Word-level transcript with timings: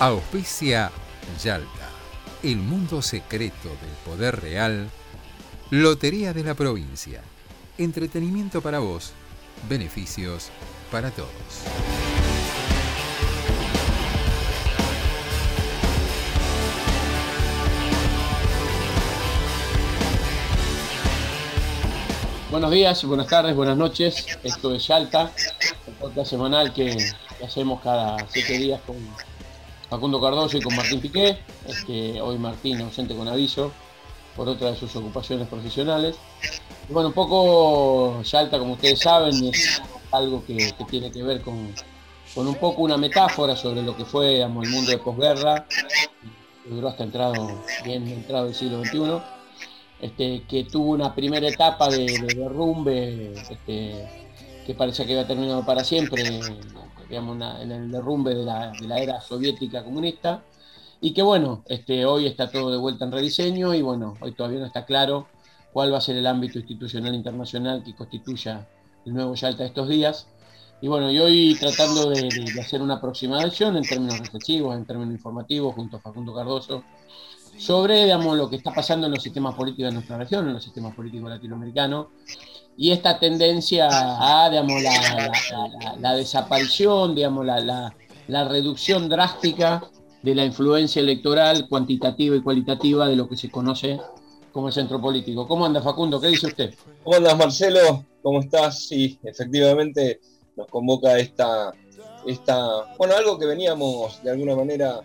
Auspicia 0.00 0.92
Yalta, 1.42 1.88
el 2.44 2.58
mundo 2.58 3.02
secreto 3.02 3.68
del 3.68 3.90
poder 4.04 4.40
real. 4.40 4.88
Lotería 5.70 6.32
de 6.32 6.44
la 6.44 6.54
provincia. 6.54 7.20
Entretenimiento 7.78 8.60
para 8.62 8.78
vos, 8.78 9.12
beneficios 9.68 10.50
para 10.92 11.10
todos. 11.10 11.32
Buenos 22.52 22.70
días, 22.70 23.02
buenas 23.02 23.26
tardes, 23.26 23.56
buenas 23.56 23.76
noches. 23.76 24.38
Esto 24.44 24.72
es 24.76 24.86
Yalta, 24.86 25.32
el 25.88 25.94
podcast 25.94 26.30
semanal 26.30 26.72
que, 26.72 26.96
hacemos 27.44 27.80
cada 27.82 28.16
siete 28.28 28.58
días 28.58 28.80
con 28.86 28.96
Facundo 29.88 30.20
Cardoso 30.20 30.56
y 30.56 30.62
con 30.62 30.76
Martín 30.76 31.00
Piqué. 31.00 31.38
Este, 31.66 32.20
hoy 32.20 32.38
Martín 32.38 32.80
ausente 32.80 33.14
con 33.14 33.28
aviso 33.28 33.72
por 34.36 34.48
otra 34.48 34.70
de 34.70 34.76
sus 34.76 34.94
ocupaciones 34.96 35.48
profesionales. 35.48 36.16
Bueno, 36.88 37.08
un 37.08 37.14
poco 37.14 38.22
Yalta, 38.22 38.58
como 38.58 38.74
ustedes 38.74 39.00
saben, 39.00 39.44
es 39.44 39.82
algo 40.12 40.44
que, 40.46 40.74
tiene 40.88 41.10
que 41.10 41.22
ver 41.22 41.42
con, 41.42 41.74
con 42.34 42.46
un 42.46 42.54
poco 42.54 42.82
una 42.82 42.96
metáfora 42.96 43.56
sobre 43.56 43.82
lo 43.82 43.96
que 43.96 44.04
fue 44.04 44.42
el 44.42 44.48
mundo 44.48 44.90
de 44.90 44.98
posguerra, 44.98 45.66
que 46.64 46.70
duró 46.70 46.88
hasta 46.88 47.04
entrado, 47.04 47.62
bien 47.84 48.06
entrado 48.08 48.46
el 48.46 48.54
siglo 48.54 48.84
XXI 48.84 49.20
este, 50.00 50.44
que 50.48 50.64
tuvo 50.64 50.92
una 50.92 51.14
primera 51.14 51.48
etapa 51.48 51.88
de, 51.88 52.06
de 52.06 52.34
derrumbe 52.34 53.32
este, 53.50 54.08
que 54.66 54.74
parecía 54.74 55.04
que 55.04 55.12
iba 55.12 55.22
a 55.22 55.26
terminar 55.26 55.64
para 55.66 55.82
siempre, 55.84 56.22
digamos, 57.08 57.36
en 57.60 57.72
el 57.72 57.90
derrumbe 57.90 58.34
de 58.34 58.44
la, 58.44 58.72
era 58.98 59.20
soviética 59.20 59.84
comunista, 59.84 60.42
y 61.00 61.12
que 61.12 61.22
bueno, 61.22 61.62
este, 61.66 62.04
hoy 62.04 62.26
está 62.26 62.50
todo 62.50 62.70
de 62.70 62.76
vuelta 62.76 63.04
en 63.04 63.12
rediseño 63.12 63.74
y 63.74 63.82
bueno, 63.82 64.14
hoy 64.20 64.32
todavía 64.32 64.58
no 64.60 64.66
está 64.66 64.84
claro 64.84 65.28
cuál 65.72 65.92
va 65.92 65.98
a 65.98 66.00
ser 66.00 66.16
el 66.16 66.26
ámbito 66.26 66.58
institucional 66.58 67.14
internacional 67.14 67.84
que 67.84 67.94
constituya 67.94 68.66
el 69.06 69.14
nuevo 69.14 69.34
Yalta 69.34 69.64
estos 69.64 69.88
días. 69.88 70.26
Y 70.80 70.88
bueno, 70.88 71.10
y 71.10 71.18
hoy 71.18 71.56
tratando 71.58 72.10
de 72.10 72.28
hacer 72.60 72.82
una 72.82 72.94
aproximación 72.94 73.76
en 73.76 73.82
términos 73.82 74.18
reflexivos, 74.18 74.76
en 74.76 74.84
términos 74.84 75.14
informativos, 75.14 75.74
junto 75.74 75.96
a 75.96 76.00
Facundo 76.00 76.34
Cardoso, 76.34 76.84
sobre 77.58 78.04
digamos, 78.04 78.36
lo 78.36 78.48
que 78.48 78.56
está 78.56 78.72
pasando 78.72 79.06
en 79.06 79.12
los 79.14 79.22
sistemas 79.22 79.54
políticos 79.54 79.90
de 79.90 79.94
nuestra 79.94 80.18
región, 80.18 80.46
en 80.46 80.54
los 80.54 80.62
sistemas 80.62 80.94
políticos 80.94 81.28
latinoamericanos, 81.28 82.06
y 82.80 82.92
esta 82.92 83.18
tendencia 83.18 83.88
a 83.90 84.48
digamos, 84.48 84.80
la, 84.80 85.32
la- 85.98 86.14
desaparición, 86.14 87.12
digamos, 87.12 87.44
la, 87.44 87.92
reducción 88.48 89.08
drástica 89.08 89.82
de 90.22 90.34
la 90.36 90.44
influencia 90.44 91.00
electoral 91.00 91.66
cuantitativa 91.68 92.36
y 92.36 92.40
cualitativa 92.40 93.08
de 93.08 93.16
lo 93.16 93.28
que 93.28 93.36
se 93.36 93.50
conoce 93.50 93.98
como 94.52 94.68
el 94.68 94.72
centro 94.72 95.00
político. 95.00 95.48
¿Cómo 95.48 95.66
anda 95.66 95.82
Facundo? 95.82 96.20
¿Qué 96.20 96.28
dice 96.28 96.46
usted? 96.46 96.72
¿Cómo 97.02 97.16
andas, 97.16 97.36
Marcelo? 97.36 98.04
¿Cómo 98.22 98.40
estás? 98.40 98.86
Sí, 98.86 99.18
efectivamente 99.24 100.20
nos 100.54 100.68
convoca 100.68 101.18
esta, 101.18 101.72
esta, 102.26 102.94
bueno, 102.96 103.16
algo 103.16 103.40
que 103.40 103.46
veníamos 103.46 104.22
de 104.22 104.30
alguna 104.30 104.54
manera 104.54 105.00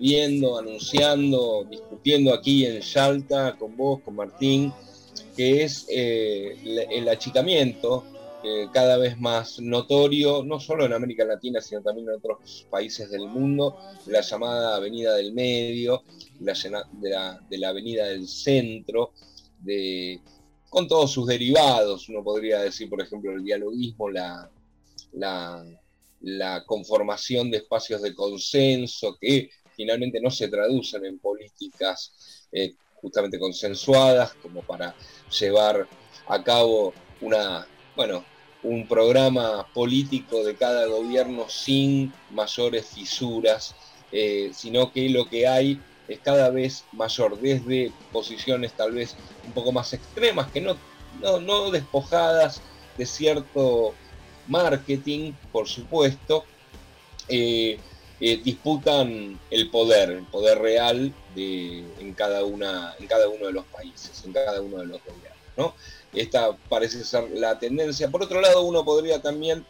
viendo, 0.00 0.58
anunciando, 0.58 1.66
discutiendo 1.68 2.32
aquí 2.32 2.64
en 2.64 2.80
Yalta 2.80 3.54
con 3.58 3.76
vos, 3.76 4.00
con 4.00 4.16
Martín, 4.16 4.72
que 5.38 5.62
es 5.62 5.86
eh, 5.88 6.56
el 6.90 7.08
achicamiento 7.08 8.04
eh, 8.42 8.66
cada 8.72 8.98
vez 8.98 9.16
más 9.20 9.60
notorio, 9.60 10.42
no 10.42 10.58
solo 10.58 10.84
en 10.84 10.92
América 10.92 11.24
Latina, 11.24 11.60
sino 11.60 11.80
también 11.80 12.08
en 12.08 12.16
otros 12.16 12.66
países 12.68 13.08
del 13.08 13.28
mundo, 13.28 13.78
la 14.06 14.20
llamada 14.20 14.74
Avenida 14.74 15.14
del 15.14 15.32
Medio, 15.32 16.02
la 16.40 16.54
de, 16.90 17.56
la, 17.56 17.68
Avenida 17.68 18.06
del 18.06 18.26
Centro, 18.26 19.12
con 20.68 20.88
todos 20.88 21.12
sus 21.12 21.28
derivados, 21.28 22.08
uno 22.08 22.24
podría 22.24 22.58
decir, 22.58 22.90
por 22.90 23.00
ejemplo, 23.00 23.30
el 23.30 23.44
dialoguismo, 23.44 24.10
la 24.10 24.50
conformación 26.66 27.48
de 27.52 27.58
espacios 27.58 28.02
de 28.02 28.12
consenso 28.12 29.16
que 29.20 29.50
finalmente 29.76 30.20
no 30.20 30.32
se 30.32 30.48
traducen 30.48 31.04
en 31.04 31.20
políticas 31.20 32.48
eh, 32.50 32.74
justamente 33.00 33.38
consensuadas, 33.38 34.34
como 34.34 34.62
para 34.62 34.94
llevar 35.38 35.86
a 36.26 36.42
cabo 36.42 36.92
una, 37.20 37.66
bueno, 37.96 38.24
un 38.62 38.86
programa 38.86 39.66
político 39.72 40.44
de 40.44 40.56
cada 40.56 40.86
gobierno 40.86 41.48
sin 41.48 42.12
mayores 42.30 42.86
fisuras, 42.86 43.74
eh, 44.12 44.50
sino 44.52 44.92
que 44.92 45.08
lo 45.08 45.28
que 45.28 45.46
hay 45.46 45.80
es 46.08 46.18
cada 46.20 46.50
vez 46.50 46.84
mayor, 46.92 47.38
desde 47.38 47.92
posiciones 48.12 48.72
tal 48.72 48.92
vez 48.92 49.14
un 49.46 49.52
poco 49.52 49.72
más 49.72 49.92
extremas, 49.92 50.50
que 50.50 50.60
no, 50.60 50.76
no, 51.20 51.70
despojadas 51.70 52.62
de 52.96 53.06
cierto 53.06 53.94
marketing, 54.46 55.32
por 55.52 55.68
supuesto, 55.68 56.44
eh, 57.28 57.78
eh, 58.20 58.40
disputan 58.42 59.38
el 59.50 59.70
poder, 59.70 60.10
el 60.10 60.24
poder 60.24 60.58
real 60.58 61.14
de, 61.36 61.84
en, 62.00 62.14
cada 62.14 62.44
una, 62.44 62.94
en 62.98 63.06
cada 63.06 63.28
uno 63.28 63.46
de 63.46 63.52
los 63.52 63.64
países, 63.66 64.24
en 64.24 64.32
cada 64.32 64.60
uno 64.60 64.78
de 64.78 64.86
los 64.86 65.00
gobiernos. 65.04 65.38
¿no? 65.56 65.74
Esta 66.12 66.52
parece 66.68 67.04
ser 67.04 67.30
la 67.30 67.58
tendencia. 67.58 68.10
Por 68.10 68.22
otro 68.22 68.40
lado, 68.40 68.62
uno 68.62 68.84
podría 68.84 69.22
también 69.22 69.64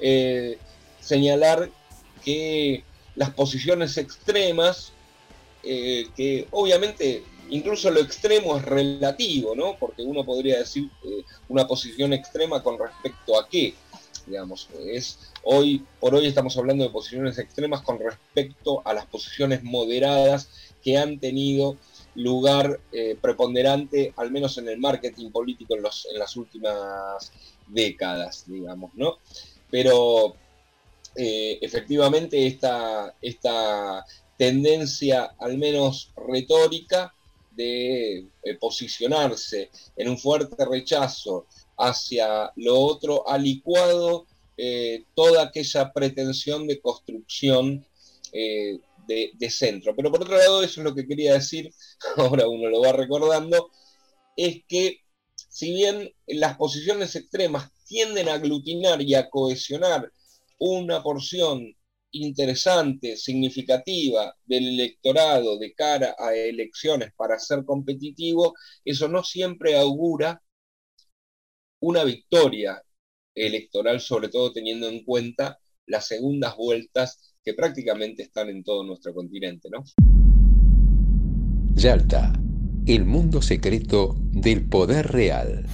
eh, 0.00 0.58
señalar 1.00 1.70
que 2.22 2.84
las 3.14 3.30
posiciones 3.30 3.96
extremas, 3.96 4.92
eh, 5.62 6.06
que 6.16 6.46
obviamente 6.50 7.22
incluso 7.48 7.90
lo 7.90 8.00
extremo 8.00 8.58
es 8.58 8.64
relativo, 8.64 9.54
¿no? 9.54 9.76
Porque 9.78 10.02
uno 10.02 10.24
podría 10.24 10.58
decir 10.58 10.90
una 11.48 11.66
posición 11.66 12.12
extrema 12.12 12.62
con 12.62 12.78
respecto 12.78 13.38
a 13.38 13.48
qué, 13.48 13.72
digamos, 14.26 14.68
es 14.84 15.18
hoy 15.44 15.84
por 16.00 16.14
hoy 16.14 16.26
estamos 16.26 16.56
hablando 16.56 16.84
de 16.84 16.90
posiciones 16.90 17.38
extremas 17.38 17.82
con 17.82 17.98
respecto 17.98 18.82
a 18.84 18.92
las 18.92 19.06
posiciones 19.06 19.62
moderadas 19.62 20.48
que 20.82 20.98
han 20.98 21.18
tenido 21.18 21.76
lugar 22.14 22.80
eh, 22.92 23.16
preponderante, 23.20 24.12
al 24.16 24.30
menos 24.30 24.58
en 24.58 24.68
el 24.68 24.78
marketing 24.78 25.30
político 25.30 25.76
en, 25.76 25.82
los, 25.82 26.06
en 26.12 26.18
las 26.18 26.36
últimas 26.36 27.32
décadas, 27.66 28.44
digamos, 28.46 28.90
¿no? 28.94 29.18
Pero 29.70 30.34
eh, 31.14 31.58
efectivamente 31.60 32.46
esta, 32.46 33.14
esta 33.20 34.04
tendencia, 34.36 35.34
al 35.38 35.58
menos 35.58 36.12
retórica, 36.26 37.12
de 37.56 38.26
eh, 38.42 38.54
posicionarse 38.60 39.70
en 39.96 40.10
un 40.10 40.18
fuerte 40.18 40.62
rechazo 40.64 41.46
hacia 41.76 42.52
lo 42.56 42.78
otro, 42.78 43.28
ha 43.28 43.38
licuado 43.38 44.26
eh, 44.56 45.04
toda 45.14 45.44
aquella 45.44 45.92
pretensión 45.92 46.66
de 46.66 46.80
construcción 46.80 47.86
eh, 48.32 48.78
de, 49.06 49.30
de, 49.34 49.50
centro. 49.50 49.94
Pero 49.94 50.10
por 50.10 50.22
otro 50.22 50.36
lado, 50.36 50.62
eso 50.62 50.80
es 50.80 50.84
lo 50.84 50.94
que 50.94 51.06
quería 51.06 51.34
decir, 51.34 51.72
ahora 52.16 52.48
uno 52.48 52.68
lo 52.68 52.80
va 52.80 52.92
recordando, 52.92 53.70
es 54.36 54.62
que 54.68 55.00
si 55.48 55.72
bien 55.72 56.12
las 56.26 56.56
posiciones 56.56 57.14
extremas 57.16 57.70
tienden 57.86 58.28
a 58.28 58.34
aglutinar 58.34 59.00
y 59.02 59.14
a 59.14 59.30
cohesionar 59.30 60.12
una 60.58 61.02
porción 61.02 61.74
interesante, 62.12 63.16
significativa 63.16 64.34
del 64.44 64.68
electorado 64.68 65.58
de 65.58 65.74
cara 65.74 66.14
a 66.18 66.34
elecciones 66.34 67.12
para 67.16 67.38
ser 67.38 67.64
competitivo, 67.64 68.54
eso 68.84 69.08
no 69.08 69.22
siempre 69.22 69.76
augura 69.76 70.42
una 71.86 72.02
victoria 72.02 72.82
electoral, 73.32 74.00
sobre 74.00 74.28
todo 74.28 74.52
teniendo 74.52 74.88
en 74.88 75.04
cuenta 75.04 75.56
las 75.86 76.08
segundas 76.08 76.56
vueltas 76.56 77.36
que 77.44 77.54
prácticamente 77.54 78.24
están 78.24 78.48
en 78.48 78.64
todo 78.64 78.82
nuestro 78.82 79.14
continente, 79.14 79.68
¿no? 79.70 79.84
Yalta, 81.74 82.32
el 82.86 83.04
mundo 83.04 83.40
secreto 83.40 84.16
del 84.32 84.68
poder 84.68 85.06
real. 85.12 85.64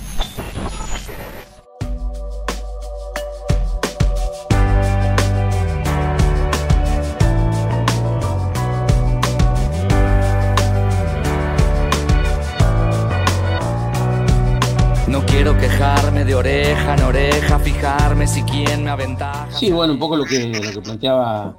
Oreja 16.34 16.94
en 16.94 17.02
oreja, 17.02 17.58
fijarme 17.58 18.26
si 18.26 18.42
quién 18.42 18.84
me 18.84 18.90
aventaja. 18.90 19.50
Sí, 19.50 19.70
bueno, 19.70 19.92
un 19.92 19.98
poco 19.98 20.16
lo 20.16 20.24
que, 20.24 20.48
lo 20.48 20.72
que 20.72 20.80
planteaba 20.80 21.56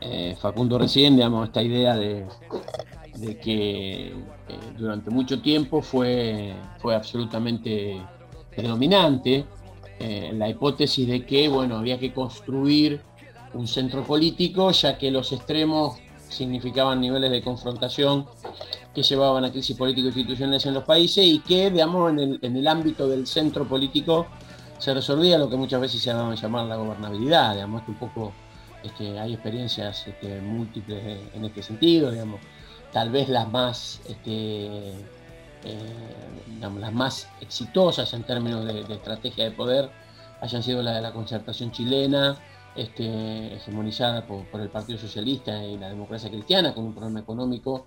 eh, 0.00 0.36
Facundo 0.40 0.78
recién, 0.78 1.16
digamos, 1.16 1.48
esta 1.48 1.62
idea 1.62 1.96
de, 1.96 2.26
que 3.42 4.08
eh, 4.08 4.12
durante 4.76 5.10
mucho 5.10 5.40
tiempo 5.40 5.82
fue, 5.82 6.54
fue 6.78 6.94
absolutamente 6.94 8.00
predominante 8.54 9.44
eh, 9.98 10.30
la 10.34 10.48
hipótesis 10.48 11.06
de 11.08 11.24
que, 11.24 11.48
bueno, 11.48 11.76
había 11.76 11.98
que 11.98 12.12
construir 12.12 13.00
un 13.54 13.66
centro 13.66 14.04
político, 14.04 14.70
ya 14.72 14.98
que 14.98 15.10
los 15.10 15.32
extremos 15.32 15.98
significaban 16.28 17.00
niveles 17.00 17.30
de 17.30 17.42
confrontación 17.42 18.26
que 18.98 19.04
llevaban 19.04 19.44
a 19.44 19.52
crisis 19.52 19.76
político-institucionales 19.76 20.66
en 20.66 20.74
los 20.74 20.82
países 20.82 21.24
y 21.24 21.38
que, 21.38 21.70
digamos, 21.70 22.10
en 22.10 22.56
el, 22.56 22.66
ámbito 22.66 23.08
del 23.08 23.28
centro 23.28 23.64
político 23.64 24.26
se 24.78 24.92
resolvía 24.92 25.38
lo 25.38 25.48
que 25.48 25.56
muchas 25.56 25.80
veces 25.80 26.02
se 26.02 26.10
llama 26.10 26.34
llamar 26.34 26.66
la 26.66 26.74
gobernabilidad, 26.74 27.54
digamos, 27.54 27.82
que 27.82 27.92
un 27.92 27.96
poco 27.96 28.32
este, 28.82 29.16
hay 29.20 29.34
experiencias 29.34 30.04
este, 30.08 30.40
múltiples 30.40 31.20
en 31.32 31.44
este 31.44 31.62
sentido, 31.62 32.10
digamos, 32.10 32.40
tal 32.92 33.10
vez 33.10 33.28
las 33.28 33.48
más, 33.48 34.00
este, 34.08 34.90
eh, 35.64 35.76
las 36.60 36.92
más 36.92 37.28
exitosas 37.40 38.12
en 38.14 38.24
términos 38.24 38.64
de, 38.64 38.80
estrategia 38.92 39.44
de 39.44 39.52
poder 39.52 39.90
hayan 40.40 40.64
sido 40.64 40.82
la 40.82 40.92
de 40.92 41.02
la 41.02 41.12
concertación 41.12 41.70
chilena, 41.70 42.36
este, 42.74 43.54
hegemonizada 43.54 44.26
por, 44.26 44.60
el 44.60 44.70
Partido 44.70 44.98
Socialista 44.98 45.64
y 45.64 45.78
la 45.78 45.88
democracia 45.88 46.28
cristiana, 46.30 46.74
con 46.74 46.84
un 46.84 46.94
problema 46.94 47.20
económico 47.20 47.86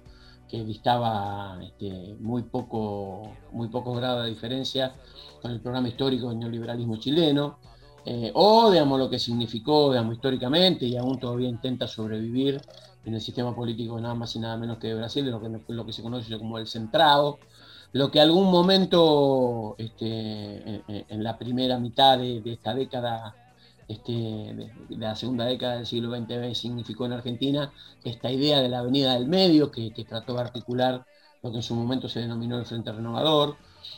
que 0.52 0.66
distaba 0.66 1.58
este, 1.64 2.18
muy, 2.20 2.44
poco, 2.44 3.32
muy 3.54 3.70
poco 3.70 3.94
grado 3.94 4.24
de 4.24 4.30
diferencia 4.30 4.94
con 5.42 5.52
el 5.52 5.62
programa 5.62 5.88
histórico 5.88 6.30
del 6.30 6.40
neoliberalismo 6.40 6.98
chileno, 6.98 7.58
eh, 8.06 8.32
o 8.36 8.70
digamos, 8.70 9.00
lo 9.00 9.10
que 9.10 9.18
significó 9.18 9.92
digamos, 9.92 10.16
históricamente 10.16 10.86
y 10.86 10.98
aún 10.98 11.20
todavía 11.20 11.48
intenta 11.48 11.88
sobrevivir 11.88 12.60
en 13.06 13.14
el 13.14 13.22
sistema 13.22 13.56
político 13.56 14.00
nada 14.02 14.14
más 14.14 14.36
y 14.36 14.40
nada 14.40 14.58
menos 14.58 14.78
que 14.78 14.88
de 14.88 14.96
Brasil, 14.96 15.32
lo 15.32 15.42
que, 15.42 15.74
lo 15.74 15.86
que 15.86 15.94
se 15.94 16.04
conoce 16.04 16.38
como 16.38 16.58
el 16.58 16.68
centrado, 16.68 17.40
lo 17.94 18.12
que 18.12 18.20
algún 18.20 18.52
momento 18.52 19.76
este, 19.78 20.84
en, 20.88 21.24
la 21.24 21.38
primera 21.38 21.80
mitad 21.80 22.18
de 22.18 22.42
esta 22.46 22.74
década 22.74 23.41
este, 23.92 24.12
de, 24.12 24.72
la 24.90 25.16
segunda 25.16 25.46
década 25.46 25.76
del 25.76 25.86
siglo 25.86 26.16
XX 26.16 26.58
significó 26.58 27.06
en 27.06 27.14
Argentina 27.14 27.72
esta 28.04 28.32
idea 28.32 28.62
de 28.62 28.70
la 28.70 28.80
Avenida 28.80 29.14
del 29.14 29.28
Medio, 29.28 29.72
que, 29.72 29.92
trató 30.08 30.36
de 30.36 30.42
articular 30.42 31.06
lo 31.44 31.52
que 31.52 31.58
en 31.58 31.64
su 31.64 31.76
momento 31.76 32.08
se 32.08 32.22
denominó 32.22 32.58
el 32.58 32.66
Frente 32.66 32.92
Renovador, 32.92 33.56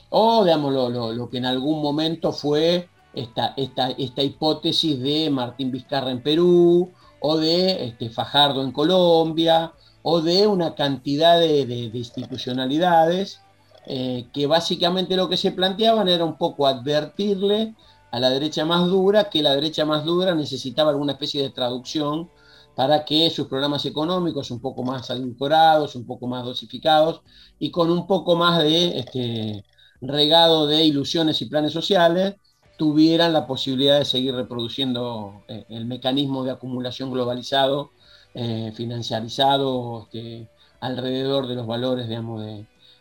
o 0.09 0.43
digamos, 0.43 0.73
lo, 0.73 1.29
que 1.29 1.37
en 1.37 1.45
algún 1.45 1.81
momento 1.81 2.31
fue 2.31 2.89
esta, 3.13 3.53
esta, 3.57 3.89
esta, 3.91 4.23
hipótesis 4.23 4.99
de 4.99 5.29
Martín 5.29 5.71
Vizcarra 5.71 6.11
en 6.11 6.23
Perú, 6.23 6.91
o 7.19 7.37
de 7.37 7.85
este, 7.85 8.09
Fajardo 8.09 8.63
en 8.63 8.71
Colombia, 8.71 9.73
o 10.01 10.21
de 10.21 10.47
una 10.47 10.75
cantidad 10.75 11.39
de, 11.39 11.91
institucionalidades 11.93 13.41
eh, 13.85 14.27
que 14.33 14.47
básicamente 14.47 15.15
lo 15.15 15.29
que 15.29 15.37
se 15.37 15.51
planteaban 15.51 16.07
era 16.07 16.23
un 16.23 16.37
poco 16.37 16.67
advertirle 16.67 17.73
a 18.13 18.19
la 18.19 18.29
derecha 18.29 18.63
más 18.63 18.87
dura, 18.89 19.27
que 19.27 19.41
la 19.41 19.55
derecha 19.55 19.85
más 19.85 20.05
dura 20.05 20.35
necesitaba 20.35 20.91
alguna 20.91 21.13
especie 21.13 21.41
de 21.41 21.49
traducción 21.49 22.29
para 22.75 23.05
que 23.05 23.27
sus 23.31 23.47
programas 23.47 23.85
económicos 23.87 24.51
un 24.51 24.59
poco 24.59 24.83
más 24.83 25.09
edulcorados, 25.09 25.95
un 25.95 26.05
poco 26.05 26.27
más 26.27 26.45
dosificados 26.45 27.21
y 27.57 27.71
con 27.71 27.89
un 27.89 28.05
poco 28.05 28.35
más 28.35 28.61
de 28.61 28.99
este, 28.99 29.65
regado 29.99 30.67
de 30.67 30.83
ilusiones 30.83 31.41
y 31.41 31.47
planes 31.47 31.73
sociales, 31.73 32.35
tuvieran 32.77 33.33
la 33.33 33.47
posibilidad 33.47 33.97
de 33.97 34.05
seguir 34.05 34.35
reproduciendo 34.35 35.43
eh, 35.47 35.65
el 35.69 35.85
mecanismo 35.87 36.43
de 36.43 36.51
acumulación 36.51 37.11
globalizado, 37.11 37.93
eh, 38.35 38.71
financiarizado 38.75 40.03
este, 40.03 40.47
alrededor 40.81 41.47
de 41.47 41.55
los 41.55 41.65
valores, 41.65 42.07
digamos, 42.07 42.43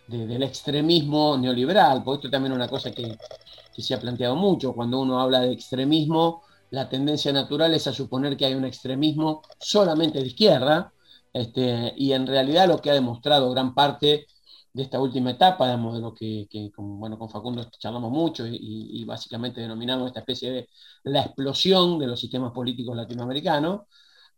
del 0.08 0.42
extremismo 0.42 1.36
neoliberal, 1.36 2.02
porque 2.02 2.28
esto 2.28 2.30
también 2.30 2.52
es 2.52 2.56
una 2.56 2.68
cosa 2.68 2.90
que 2.92 3.18
que 3.74 3.82
se 3.82 3.94
ha 3.94 4.00
planteado 4.00 4.36
mucho. 4.36 4.74
Cuando 4.74 5.00
uno 5.00 5.20
habla 5.20 5.40
de 5.40 5.52
extremismo, 5.52 6.42
la 6.70 6.88
tendencia 6.88 7.32
natural 7.32 7.74
es 7.74 7.86
a 7.86 7.92
suponer 7.92 8.36
que 8.36 8.46
hay 8.46 8.54
un 8.54 8.64
extremismo 8.64 9.42
solamente 9.58 10.18
de 10.20 10.26
izquierda, 10.26 10.92
este, 11.32 11.94
y 11.96 12.12
en 12.12 12.26
realidad 12.26 12.68
lo 12.68 12.78
que 12.80 12.90
ha 12.90 12.94
demostrado 12.94 13.50
gran 13.50 13.74
parte 13.74 14.26
de 14.72 14.82
esta 14.82 15.00
última 15.00 15.30
etapa, 15.32 15.68
de 15.68 16.00
lo 16.00 16.14
que, 16.14 16.48
con, 16.74 16.98
bueno, 16.98 17.18
con 17.18 17.28
Facundo 17.28 17.64
charlamos 17.78 18.10
mucho 18.10 18.46
y, 18.46 19.04
básicamente 19.04 19.60
denominamos 19.60 20.08
esta 20.08 20.20
especie 20.20 20.50
de 20.50 20.68
la 21.04 21.22
explosión 21.22 21.98
de 21.98 22.06
los 22.06 22.18
sistemas 22.20 22.52
políticos 22.52 22.96
latinoamericanos, 22.96 23.82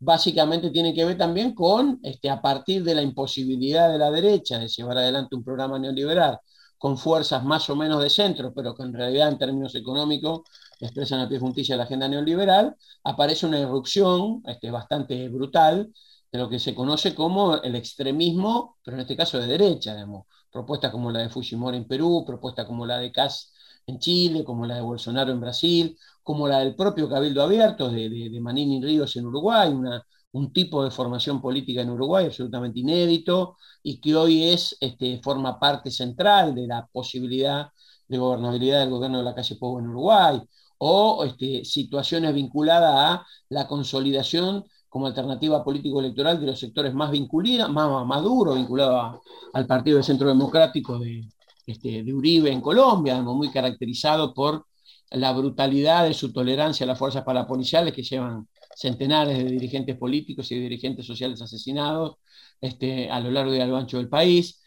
básicamente 0.00 0.70
tiene 0.70 0.92
que 0.92 1.04
ver 1.04 1.16
también 1.16 1.54
con, 1.54 2.00
este, 2.02 2.30
a 2.30 2.40
partir 2.42 2.82
de 2.84 2.94
la 2.94 3.02
imposibilidad 3.02 3.90
de 3.90 3.98
la 3.98 4.10
derecha 4.10 4.58
de 4.58 4.69
llevar 4.69 4.98
adelante 4.98 5.37
un 5.37 5.44
programa 5.44 5.78
neoliberal 5.78 6.38
con 6.79 6.99
fuerzas 6.99 7.44
más 7.44 7.69
o 7.71 7.76
menos 7.76 8.03
de 8.03 8.11
centro, 8.11 8.53
pero 8.55 8.75
que 8.75 8.82
en 8.82 8.93
realidad 8.93 9.29
en 9.29 9.38
términos 9.38 9.75
económicos 9.75 10.43
expresan 10.81 11.21
a 11.21 11.29
pie 11.29 11.38
juntilla 11.38 11.76
la 11.76 11.85
agenda 11.85 12.09
neoliberal, 12.09 12.76
aparece 13.05 13.47
una 13.47 13.59
irrupción 13.59 14.43
este, 14.47 14.71
bastante 14.71 15.29
brutal 15.29 15.93
de 16.31 16.38
lo 16.38 16.49
que 16.49 16.59
se 16.59 16.75
conoce 16.75 17.15
como 17.15 17.56
el 17.62 17.76
extremismo, 17.76 18.79
pero 18.82 18.97
en 18.97 19.03
este 19.03 19.17
caso 19.17 19.38
de 19.38 19.47
derecha, 19.47 19.94
digamos, 19.94 20.26
propuestas 20.50 20.91
como 20.91 21.11
la 21.11 21.21
de 21.21 21.29
Fujimori 21.31 21.76
en 21.76 21.87
Perú, 21.87 22.25
propuestas 22.26 22.67
como 22.67 22.87
la 22.87 22.99
de 22.99 23.12
Kass 23.12 23.53
en 23.87 23.99
Chile, 23.99 24.44
como 24.44 24.67
la 24.67 24.76
de 24.76 24.81
Bolsonaro 24.81 25.31
en 25.32 25.41
Brasil, 25.41 25.97
como 26.23 26.49
la 26.49 26.61
del 26.61 26.75
propio 26.75 27.09
Cabildo 27.09 27.43
Abierto 27.43 27.88
de, 27.91 28.09
de, 28.09 28.41
Manini 28.41 28.82
Ríos 28.82 29.15
en 29.17 29.26
Uruguay, 29.26 29.71
una, 29.73 30.05
un 30.34 30.52
tipo 30.52 30.82
de 30.84 30.90
formación 30.90 31.40
política 31.40 31.82
en 31.82 31.90
Uruguay 31.90 32.26
absolutamente 32.26 32.81
inédito 32.81 33.56
y 33.84 34.00
que 34.00 34.16
hoy 34.16 34.44
es, 34.44 34.76
este, 34.81 35.20
forma 35.22 35.60
parte 35.60 35.90
central 35.92 36.54
de 36.54 36.66
la 36.66 36.86
posibilidad 36.86 37.69
de 38.08 38.19
gobernabilidad 38.19 38.81
del 38.81 38.90
gobierno 38.90 39.19
de 39.19 39.25
la 39.25 39.34
calle 39.34 39.54
Pogo 39.56 39.78
en 39.78 39.88
Uruguay, 39.88 40.40
o 40.78 41.25
este, 41.25 41.64
situaciones 41.64 42.34
vinculadas 42.34 42.94
a 42.94 43.26
la 43.48 43.69
consolidación 43.69 44.64
como 44.88 45.06
alternativa 45.06 45.62
político-electoral 45.64 46.40
de 46.40 46.47
los 46.47 46.59
sectores 46.59 46.92
más 46.94 47.12
vinculados, 47.12 47.70
más, 47.73 48.23
duros, 48.23 48.56
vinculados 48.56 49.20
al 49.52 49.66
Partido 49.66 49.99
de 49.99 50.02
Centro 50.02 50.26
Democrático 50.28 50.99
de, 50.99 51.28
este, 51.64 52.02
de 52.02 52.12
Uribe 52.12 52.50
en 52.50 52.61
Colombia, 52.61 53.23
muy 53.23 53.50
caracterizado 53.50 54.35
por 54.35 54.66
la 55.11 55.32
brutalidad 55.32 56.04
de 56.04 56.14
su 56.14 56.32
tolerancia 56.32 56.85
a 56.85 56.88
las 56.88 56.99
fuerzas 56.99 57.23
parapoliciales 57.23 57.94
que 57.94 58.02
llevan 58.02 58.49
centenares 58.76 59.38
de 59.38 59.45
dirigentes 59.45 59.97
políticos 59.97 60.50
y 60.52 60.59
dirigentes 60.59 61.07
sociales 61.07 61.40
asesinados 61.43 62.16
este, 62.61 63.11
a 63.11 63.21
lo 63.21 63.31
largo 63.31 63.54
y 63.54 63.61
a 63.61 63.66
lo 63.66 63.76
ancho 63.76 63.99
del 63.99 64.09
país. 64.09 64.62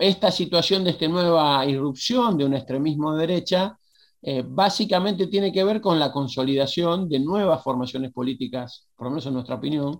Esta 0.00 0.30
situación 0.30 0.84
de 0.84 0.90
esta 0.90 1.08
nueva 1.08 1.66
irrupción 1.66 2.38
de 2.38 2.44
un 2.44 2.54
extremismo 2.54 3.14
de 3.14 3.26
derecha 3.26 3.78
eh, 4.22 4.42
básicamente 4.46 5.26
tiene 5.26 5.52
que 5.52 5.64
ver 5.64 5.80
con 5.80 5.98
la 5.98 6.12
consolidación 6.12 7.08
de 7.08 7.20
nuevas 7.20 7.62
formaciones 7.62 8.12
políticas, 8.12 8.88
por 8.96 9.06
lo 9.06 9.10
menos 9.10 9.26
en 9.26 9.34
nuestra 9.34 9.56
opinión, 9.56 9.98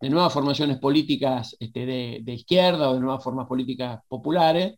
de 0.00 0.10
nuevas 0.10 0.32
formaciones 0.32 0.78
políticas 0.78 1.56
este, 1.58 1.86
de, 1.86 2.20
de, 2.22 2.34
izquierda 2.34 2.90
o 2.90 2.94
de 2.94 3.00
nuevas 3.00 3.22
formas 3.22 3.46
políticas 3.46 4.00
populares, 4.08 4.76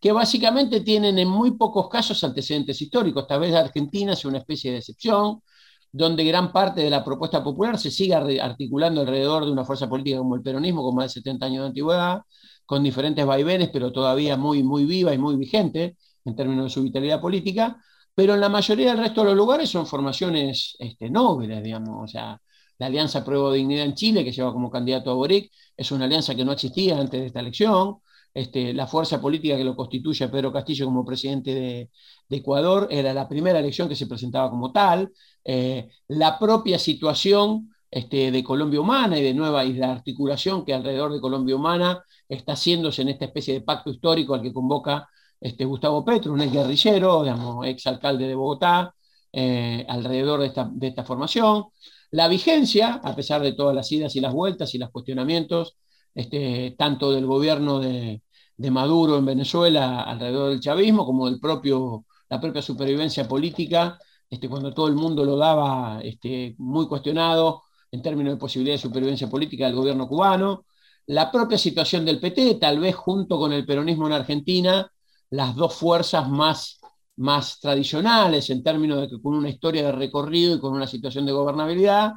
que 0.00 0.12
básicamente 0.12 0.80
tienen 0.80 1.18
en 1.18 1.28
muy 1.28 1.52
pocos 1.52 1.88
casos 1.88 2.22
antecedentes 2.24 2.80
históricos. 2.80 3.26
Tal 3.26 3.40
vez 3.40 3.54
Argentina 3.54 4.16
sea 4.16 4.30
una 4.30 4.38
especie 4.38 4.72
de 4.72 4.78
excepción, 4.78 5.42
donde 5.92 6.24
gran 6.24 6.52
parte 6.52 6.80
de 6.82 6.90
la 6.90 7.04
propuesta 7.04 7.42
popular 7.42 7.78
se 7.78 7.90
siga 7.90 8.18
articulando 8.42 9.00
alrededor 9.00 9.44
de 9.44 9.52
una 9.52 9.64
fuerza 9.64 9.88
política 9.88 10.18
como 10.18 10.36
el 10.36 10.42
peronismo, 10.42 10.82
con 10.82 10.94
más 10.94 11.06
de 11.06 11.20
70 11.20 11.46
años 11.46 11.62
de 11.62 11.66
antigüedad, 11.68 12.22
con 12.64 12.82
diferentes 12.84 13.26
vaivenes, 13.26 13.70
pero 13.72 13.92
todavía 13.92 14.36
muy, 14.36 14.62
muy 14.62 14.84
viva 14.84 15.12
y 15.12 15.18
muy 15.18 15.36
vigente 15.36 15.96
en 16.24 16.36
términos 16.36 16.64
de 16.66 16.70
su 16.70 16.82
vitalidad 16.82 17.20
política, 17.20 17.76
pero 18.14 18.34
en 18.34 18.40
la 18.40 18.48
mayoría 18.48 18.90
del 18.90 18.98
resto 18.98 19.22
de 19.22 19.28
los 19.28 19.36
lugares 19.36 19.68
son 19.68 19.86
formaciones 19.86 20.76
este, 20.78 21.10
nobles, 21.10 21.62
digamos, 21.62 22.04
o 22.04 22.06
sea, 22.06 22.40
la 22.78 22.86
Alianza 22.86 23.24
Prueba 23.24 23.50
de 23.50 23.58
Dignidad 23.58 23.84
en 23.84 23.94
Chile, 23.94 24.24
que 24.24 24.32
lleva 24.32 24.52
como 24.52 24.70
candidato 24.70 25.10
a 25.10 25.14
Boric, 25.14 25.50
es 25.76 25.92
una 25.92 26.06
alianza 26.06 26.34
que 26.34 26.44
no 26.44 26.52
existía 26.52 26.98
antes 26.98 27.20
de 27.20 27.26
esta 27.26 27.40
elección, 27.40 27.98
este, 28.34 28.72
la 28.72 28.86
fuerza 28.86 29.20
política 29.20 29.56
que 29.56 29.64
lo 29.64 29.76
constituye 29.76 30.24
a 30.24 30.30
Pedro 30.30 30.52
Castillo 30.52 30.86
como 30.86 31.04
presidente 31.04 31.54
de, 31.54 31.90
Ecuador 32.32 32.86
era 32.90 33.12
la 33.12 33.28
primera 33.28 33.58
elección 33.58 33.88
que 33.88 33.96
se 33.96 34.06
presentaba 34.06 34.50
como 34.50 34.70
tal, 34.72 35.10
eh, 35.44 35.88
la 36.06 36.38
propia 36.38 36.78
situación 36.78 37.74
este, 37.90 38.30
de 38.30 38.44
Colombia 38.44 38.80
Humana 38.80 39.18
y 39.18 39.22
de 39.22 39.34
nueva 39.34 39.64
y 39.64 39.72
la 39.72 39.90
articulación 39.90 40.64
que 40.64 40.72
alrededor 40.72 41.12
de 41.12 41.20
Colombia 41.20 41.56
Humana 41.56 42.04
está 42.28 42.52
haciéndose 42.52 43.02
en 43.02 43.08
esta 43.08 43.24
especie 43.24 43.54
de 43.54 43.62
pacto 43.62 43.90
histórico 43.90 44.34
al 44.34 44.42
que 44.42 44.52
convoca 44.52 45.08
este, 45.40 45.64
Gustavo 45.64 46.04
Petro, 46.04 46.32
un 46.32 46.40
ex 46.42 46.52
guerrillero, 46.52 47.24
ex 47.64 47.86
alcalde 47.88 48.28
de 48.28 48.34
Bogotá, 48.36 48.94
eh, 49.32 49.84
alrededor 49.88 50.40
de 50.40 50.46
esta, 50.46 50.68
de 50.72 50.88
esta 50.88 51.04
formación. 51.04 51.64
La 52.12 52.28
vigencia, 52.28 53.00
a 53.02 53.14
pesar 53.16 53.42
de 53.42 53.52
todas 53.52 53.74
las 53.74 53.90
idas 53.90 54.14
y 54.16 54.20
las 54.20 54.32
vueltas 54.32 54.74
y 54.74 54.78
los 54.78 54.90
cuestionamientos, 54.90 55.76
este, 56.14 56.74
tanto 56.78 57.12
del 57.12 57.26
gobierno 57.26 57.80
de, 57.80 58.22
Maduro 58.70 59.16
en 59.16 59.24
Venezuela 59.24 60.02
alrededor 60.02 60.50
del 60.50 60.60
chavismo, 60.60 61.06
como 61.06 61.30
del 61.30 61.40
propio 61.40 62.04
la 62.28 62.40
propia 62.40 62.62
supervivencia 62.62 63.26
política, 63.26 63.98
este, 64.28 64.48
cuando 64.48 64.72
todo 64.72 64.86
el 64.88 64.94
mundo 64.94 65.24
lo 65.24 65.36
daba 65.36 66.00
este, 66.02 66.54
muy 66.58 66.86
cuestionado 66.86 67.62
en 67.90 68.02
términos 68.02 68.34
de 68.34 68.38
posibilidad 68.38 68.74
de 68.74 68.82
supervivencia 68.82 69.28
política 69.28 69.66
del 69.66 69.74
gobierno 69.74 70.06
cubano, 70.06 70.66
la 71.06 71.30
propia 71.32 71.58
situación 71.58 72.04
del 72.04 72.20
PT, 72.20 72.54
tal 72.56 72.78
vez 72.78 72.94
junto 72.94 73.38
con 73.38 73.52
el 73.52 73.66
peronismo 73.66 74.06
en 74.06 74.12
Argentina, 74.12 74.90
las 75.30 75.54
dos 75.56 75.74
fuerzas 75.74 76.28
más, 76.28 76.80
más 77.16 77.58
tradicionales 77.60 78.50
en 78.50 78.62
términos 78.62 79.00
de 79.00 79.08
que 79.08 79.20
con 79.20 79.34
una 79.34 79.48
historia 79.48 79.84
de 79.86 79.92
recorrido 79.92 80.54
y 80.54 80.60
con 80.60 80.72
una 80.72 80.86
situación 80.86 81.26
de 81.26 81.32
gobernabilidad, 81.32 82.12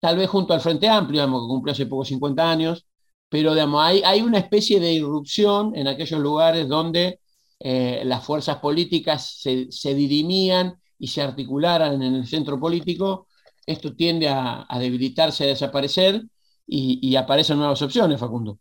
tal 0.00 0.16
vez 0.16 0.28
junto 0.30 0.54
al 0.54 0.60
Frente 0.60 0.88
Amplio, 0.88 1.24
que 1.26 1.30
cumplió 1.30 1.72
hace 1.72 1.86
poco 1.86 2.04
50 2.04 2.50
años, 2.50 2.86
pero 3.28 3.52
digamos, 3.52 3.82
hay, 3.84 4.02
hay 4.04 4.22
una 4.22 4.38
especie 4.38 4.80
de 4.80 4.92
irrupción 4.92 5.74
en 5.76 5.88
aquellos 5.88 6.20
lugares 6.20 6.68
donde 6.68 7.20
eh, 7.60 8.02
las 8.04 8.24
fuerzas 8.24 8.58
políticas 8.58 9.38
se, 9.40 9.70
se, 9.70 9.94
dirimían 9.94 10.80
y 10.98 11.08
se 11.08 11.22
articularan 11.22 12.00
en 12.02 12.14
el 12.14 12.26
centro 12.26 12.58
político, 12.58 13.26
esto 13.66 13.94
tiende 13.94 14.28
a, 14.28 14.66
a 14.68 14.78
debilitarse, 14.78 15.44
a 15.44 15.48
desaparecer 15.48 16.22
y, 16.68 17.16
aparecen 17.16 17.58
nuevas 17.58 17.80
opciones, 17.80 18.20
Facundo. 18.20 18.58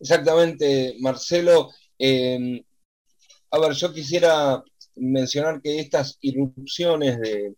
Exactamente, 0.00 0.96
Marcelo. 1.00 1.70
Eh, 1.98 2.64
a 3.50 3.58
ver, 3.58 3.72
yo 3.72 3.92
quisiera 3.92 4.62
mencionar 4.96 5.60
que 5.60 5.78
estas 5.78 6.16
irrupciones 6.22 7.20
de, 7.20 7.54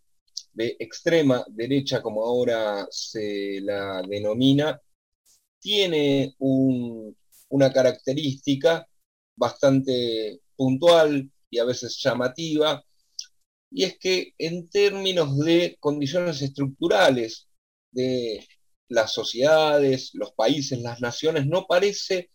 de 0.53 0.75
extrema 0.79 1.45
derecha, 1.49 2.01
como 2.01 2.23
ahora 2.23 2.87
se 2.89 3.59
la 3.61 4.01
denomina, 4.07 4.79
tiene 5.59 6.35
un, 6.39 7.15
una 7.49 7.71
característica 7.71 8.87
bastante 9.35 10.41
puntual 10.55 11.31
y 11.49 11.59
a 11.59 11.65
veces 11.65 11.97
llamativa, 12.01 12.83
y 13.71 13.83
es 13.85 13.97
que 13.97 14.33
en 14.37 14.69
términos 14.69 15.37
de 15.39 15.77
condiciones 15.79 16.41
estructurales 16.41 17.47
de 17.91 18.45
las 18.89 19.13
sociedades, 19.13 20.11
los 20.13 20.33
países, 20.33 20.79
las 20.79 20.99
naciones, 20.99 21.47
no 21.47 21.65
parece 21.65 22.29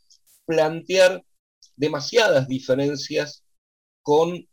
plantear 0.47 1.25
demasiadas 1.77 2.49
diferencias 2.49 3.45
con 4.03 4.49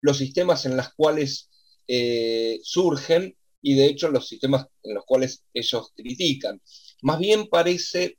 los 0.00 0.18
sistemas 0.18 0.64
en 0.66 0.76
los 0.76 0.92
cuales 0.94 1.50
eh, 1.94 2.58
surgen 2.62 3.36
y 3.60 3.74
de 3.74 3.84
hecho 3.84 4.08
los 4.08 4.26
sistemas 4.26 4.66
en 4.82 4.94
los 4.94 5.04
cuales 5.04 5.44
ellos 5.52 5.92
critican. 5.94 6.58
Más 7.02 7.18
bien 7.18 7.48
parece 7.48 8.16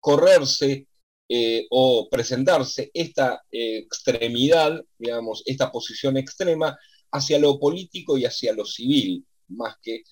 correrse 0.00 0.88
eh, 1.28 1.66
o 1.68 2.08
presentarse 2.10 2.90
esta 2.94 3.42
eh, 3.52 3.76
extremidad, 3.80 4.82
digamos, 4.98 5.42
esta 5.44 5.70
posición 5.70 6.16
extrema 6.16 6.74
hacia 7.12 7.38
lo 7.38 7.60
político 7.60 8.16
y 8.16 8.24
hacia 8.24 8.54
lo 8.54 8.64
civil, 8.64 9.26
más 9.48 9.76
que 9.82 10.02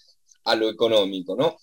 a 0.44 0.54
lo 0.54 0.68
económico, 0.68 1.35
¿no? 1.35 1.56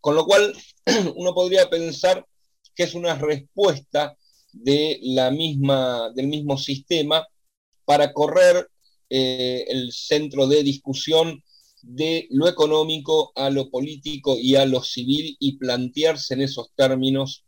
Con 0.00 0.16
lo 0.16 0.26
cual, 0.26 0.52
uno 1.14 1.34
podría 1.34 1.70
pensar 1.70 2.26
que 2.74 2.82
es 2.82 2.94
una 2.94 3.14
respuesta 3.14 4.18
de 4.52 4.98
la 5.02 5.30
misma, 5.30 6.10
del 6.16 6.26
mismo 6.26 6.58
sistema 6.58 7.24
para 7.84 8.12
correr 8.12 8.71
eh, 9.14 9.66
el 9.68 9.92
centro 9.92 10.46
de 10.46 10.62
discusión 10.62 11.44
de 11.82 12.28
lo 12.30 12.48
económico 12.48 13.30
a 13.34 13.50
lo 13.50 13.68
político 13.68 14.38
y 14.38 14.54
a 14.54 14.64
lo 14.64 14.82
civil 14.82 15.36
y 15.38 15.58
plantearse 15.58 16.32
en 16.32 16.40
esos 16.40 16.72
términos 16.74 17.44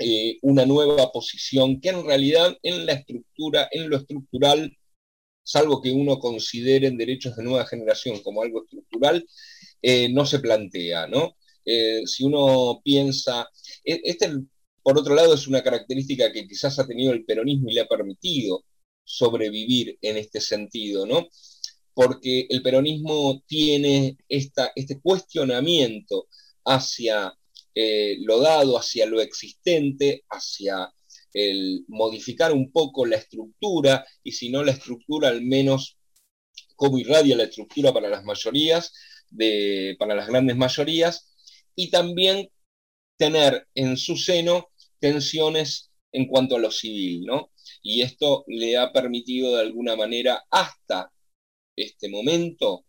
eh, 0.00 0.38
una 0.42 0.66
nueva 0.66 1.12
posición 1.12 1.80
que 1.80 1.90
en 1.90 2.04
realidad 2.04 2.56
en 2.64 2.86
la 2.86 2.94
estructura, 2.94 3.68
en 3.70 3.88
lo 3.88 3.98
estructural, 3.98 4.76
salvo 5.44 5.80
que 5.80 5.92
uno 5.92 6.18
considere 6.18 6.88
en 6.88 6.98
derechos 6.98 7.36
de 7.36 7.44
nueva 7.44 7.66
generación 7.66 8.20
como 8.24 8.42
algo 8.42 8.64
estructural, 8.64 9.24
eh, 9.82 10.08
no 10.08 10.26
se 10.26 10.40
plantea, 10.40 11.06
¿no? 11.06 11.36
Si 12.04 12.24
uno 12.24 12.80
piensa, 12.82 13.48
e, 13.84 14.00
este 14.02 14.28
por 14.82 14.98
otro 14.98 15.14
lado 15.14 15.34
es 15.34 15.46
una 15.46 15.62
característica 15.62 16.32
que 16.32 16.48
quizás 16.48 16.80
ha 16.80 16.86
tenido 16.86 17.12
el 17.12 17.24
peronismo 17.24 17.70
y 17.70 17.74
le 17.74 17.82
ha 17.82 17.86
permitido 17.86 18.64
sobrevivir 19.10 19.98
en 20.02 20.16
este 20.16 20.40
sentido, 20.40 21.04
¿no? 21.06 21.28
Porque 21.94 22.46
el 22.48 22.62
peronismo 22.62 23.42
tiene 23.46 24.16
esta, 24.28 24.72
este 24.76 25.00
cuestionamiento 25.00 26.28
hacia 26.64 27.34
eh, 27.74 28.16
lo 28.20 28.40
dado, 28.40 28.78
hacia 28.78 29.06
lo 29.06 29.20
existente, 29.20 30.24
hacia 30.30 30.92
el 31.32 31.84
modificar 31.88 32.52
un 32.52 32.70
poco 32.70 33.04
la 33.06 33.16
estructura, 33.16 34.04
y 34.22 34.32
si 34.32 34.50
no 34.50 34.62
la 34.62 34.72
estructura, 34.72 35.28
al 35.28 35.42
menos 35.42 35.96
cómo 36.76 36.98
irradia 36.98 37.36
la 37.36 37.44
estructura 37.44 37.92
para 37.92 38.08
las 38.08 38.24
mayorías, 38.24 38.92
de, 39.30 39.96
para 39.98 40.14
las 40.14 40.28
grandes 40.28 40.56
mayorías, 40.56 41.32
y 41.74 41.90
también 41.90 42.48
tener 43.16 43.66
en 43.74 43.96
su 43.96 44.16
seno 44.16 44.70
tensiones 44.98 45.90
en 46.12 46.26
cuanto 46.26 46.56
a 46.56 46.60
lo 46.60 46.70
civil, 46.70 47.24
¿no? 47.26 47.50
Y 47.82 48.02
esto 48.02 48.44
le 48.48 48.76
ha 48.76 48.92
permitido 48.92 49.56
de 49.56 49.62
alguna 49.62 49.96
manera 49.96 50.44
hasta 50.50 51.12
este 51.76 52.08
momento 52.08 52.84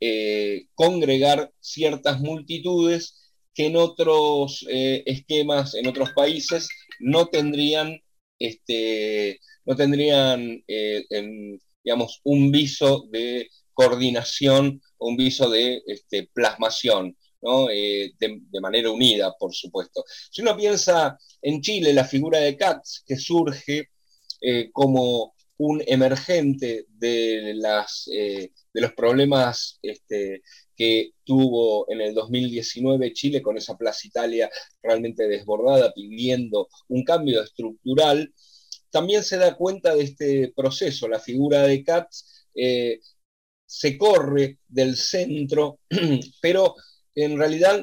eh, 0.00 0.66
congregar 0.74 1.52
ciertas 1.60 2.20
multitudes 2.20 3.32
que 3.54 3.66
en 3.66 3.76
otros 3.76 4.66
eh, 4.68 5.02
esquemas, 5.06 5.74
en 5.74 5.86
otros 5.86 6.10
países, 6.12 6.68
no 7.00 7.28
tendrían, 7.28 8.00
este, 8.38 9.40
no 9.64 9.76
tendrían 9.76 10.62
eh, 10.66 11.04
digamos, 11.84 12.20
un 12.24 12.50
viso 12.50 13.06
de 13.10 13.48
coordinación 13.72 14.80
un 14.98 15.16
viso 15.16 15.48
de 15.50 15.82
este, 15.86 16.28
plasmación. 16.32 17.16
¿no? 17.42 17.66
De, 17.66 18.14
manera 18.62 18.90
unida, 18.90 19.34
por 19.38 19.54
supuesto. 19.54 20.02
Si 20.30 20.40
uno 20.40 20.56
piensa 20.56 21.18
en 21.42 21.60
Chile, 21.60 21.92
la 21.92 22.04
figura 22.04 22.38
de 22.38 22.56
Katz, 22.56 23.02
que 23.06 23.16
surge 23.16 23.90
eh, 24.46 24.70
como 24.72 25.34
un 25.56 25.82
emergente 25.86 26.86
de, 26.90 27.54
las, 27.54 28.08
eh, 28.12 28.52
de 28.72 28.80
los 28.80 28.92
problemas 28.92 29.78
este, 29.80 30.42
que 30.76 31.12
tuvo 31.24 31.90
en 31.90 32.00
el 32.00 32.14
2019 32.14 33.12
Chile 33.12 33.40
con 33.40 33.56
esa 33.56 33.76
Plaza 33.76 34.06
Italia 34.06 34.50
realmente 34.82 35.26
desbordada, 35.28 35.94
pidiendo 35.94 36.68
un 36.88 37.04
cambio 37.04 37.42
estructural, 37.42 38.34
también 38.90 39.22
se 39.22 39.38
da 39.38 39.56
cuenta 39.56 39.94
de 39.94 40.04
este 40.04 40.52
proceso. 40.54 41.08
La 41.08 41.20
figura 41.20 41.62
de 41.62 41.82
Katz 41.82 42.46
eh, 42.54 43.00
se 43.64 43.96
corre 43.96 44.58
del 44.68 44.96
centro, 44.96 45.78
pero 46.42 46.74
en 47.14 47.38
realidad 47.38 47.82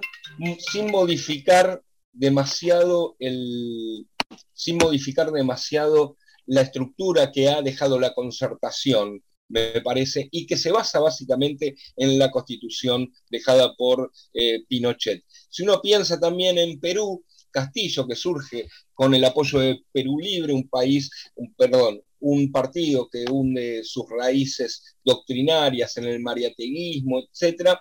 sin 0.71 0.91
modificar 0.91 1.81
demasiado 2.13 3.15
el, 3.19 4.07
sin 4.53 4.77
modificar 4.77 5.31
demasiado 5.31 6.17
la 6.51 6.63
estructura 6.63 7.31
que 7.31 7.47
ha 7.47 7.61
dejado 7.61 7.97
la 7.97 8.13
concertación, 8.13 9.23
me 9.47 9.79
parece, 9.79 10.27
y 10.31 10.45
que 10.45 10.57
se 10.57 10.69
basa 10.69 10.99
básicamente 10.99 11.75
en 11.95 12.19
la 12.19 12.29
constitución 12.29 13.09
dejada 13.29 13.73
por 13.77 14.11
eh, 14.33 14.65
Pinochet. 14.67 15.23
Si 15.49 15.63
uno 15.63 15.81
piensa 15.81 16.19
también 16.19 16.57
en 16.57 16.77
Perú, 16.81 17.23
Castillo, 17.51 18.05
que 18.05 18.15
surge 18.17 18.67
con 18.93 19.13
el 19.13 19.23
apoyo 19.23 19.59
de 19.59 19.79
Perú 19.93 20.19
Libre, 20.19 20.51
un 20.51 20.67
país, 20.67 21.09
un, 21.35 21.53
perdón, 21.53 22.01
un 22.19 22.51
partido 22.51 23.07
que 23.09 23.23
hunde 23.31 23.81
sus 23.85 24.09
raíces 24.09 24.97
doctrinarias 25.05 25.95
en 25.97 26.03
el 26.03 26.19
mariateguismo, 26.19 27.19
etc., 27.19 27.77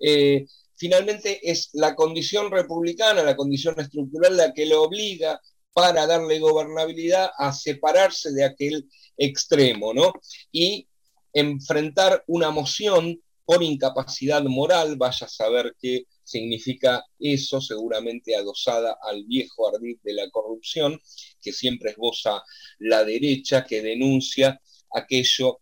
eh, 0.00 0.46
finalmente 0.76 1.40
es 1.42 1.68
la 1.74 1.94
condición 1.94 2.50
republicana, 2.50 3.22
la 3.22 3.36
condición 3.36 3.78
estructural 3.78 4.34
la 4.34 4.54
que 4.54 4.64
le 4.64 4.76
obliga 4.76 5.38
para 5.78 6.08
darle 6.08 6.40
gobernabilidad 6.40 7.30
a 7.38 7.52
separarse 7.52 8.32
de 8.32 8.44
aquel 8.44 8.90
extremo, 9.16 9.94
¿no? 9.94 10.12
Y 10.50 10.88
enfrentar 11.32 12.24
una 12.26 12.50
moción 12.50 13.22
por 13.44 13.62
incapacidad 13.62 14.42
moral, 14.42 14.96
vaya 14.96 15.24
a 15.24 15.30
saber 15.30 15.76
qué 15.80 16.06
significa 16.24 17.04
eso, 17.20 17.60
seguramente 17.60 18.34
adosada 18.34 18.98
al 19.00 19.22
viejo 19.22 19.68
ardid 19.68 19.98
de 20.02 20.14
la 20.14 20.28
corrupción, 20.30 21.00
que 21.40 21.52
siempre 21.52 21.92
esboza 21.92 22.42
la 22.80 23.04
derecha, 23.04 23.64
que 23.64 23.80
denuncia 23.80 24.60
aquello 24.92 25.60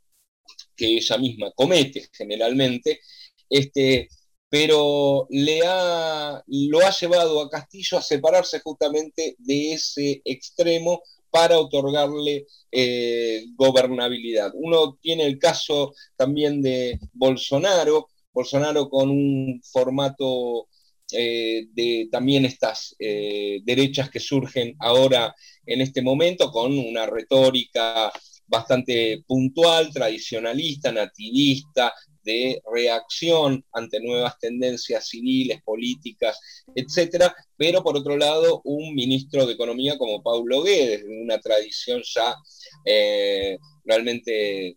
que 0.75 0.97
ella 0.97 1.19
misma 1.19 1.53
comete 1.53 2.09
generalmente, 2.11 3.01
este, 3.51 4.09
pero 4.49 5.27
le 5.31 5.61
ha, 5.67 6.43
lo 6.47 6.81
ha 6.81 6.91
llevado 6.91 7.41
a 7.41 7.51
Castillo 7.51 7.99
a 7.99 8.03
separarse 8.03 8.61
justamente 8.61 9.37
de 9.39 9.73
ese 9.73 10.23
extremo 10.25 11.03
para 11.31 11.59
otorgarle 11.59 12.47
eh, 12.71 13.45
gobernabilidad. 13.57 14.53
Uno 14.55 14.97
tiene 15.01 15.27
el 15.27 15.39
caso 15.39 15.95
también 16.17 16.63
de 16.63 16.99
Bolsonaro, 17.13 18.09
Bolsonaro 18.33 18.89
con 18.89 19.11
un 19.11 19.61
formato 19.63 20.69
eh, 21.13 21.67
de 21.73 22.09
también 22.11 22.45
estas 22.45 22.97
eh, 22.99 23.61
derechas 23.65 24.11
que 24.11 24.19
surgen 24.19 24.75
ahora 24.79 25.35
en 25.65 25.81
este 25.81 26.03
momento 26.03 26.51
con 26.51 26.77
una 26.79 27.07
retórica 27.07 28.11
bastante 28.47 29.23
puntual, 29.27 29.93
tradicionalista, 29.93 30.93
nativista, 30.93 31.93
de 32.27 32.61
reacción 32.71 33.65
ante 33.73 34.01
nuevas 34.01 34.39
tendencias 34.39 35.09
civiles, 35.09 35.63
políticas, 35.63 36.39
etcétera, 36.75 37.35
pero 37.57 37.83
por 37.83 37.97
otro 37.97 38.19
lado, 38.19 38.61
un 38.65 38.95
ministro 38.95 39.47
de 39.47 39.55
Economía 39.55 39.97
como 39.97 40.23
Paulo 40.23 40.63
Guedes, 40.63 41.07
de 41.07 41.23
una 41.23 41.39
tradición 41.39 42.03
ya 42.05 42.35
eh, 42.85 43.59
realmente 43.85 44.77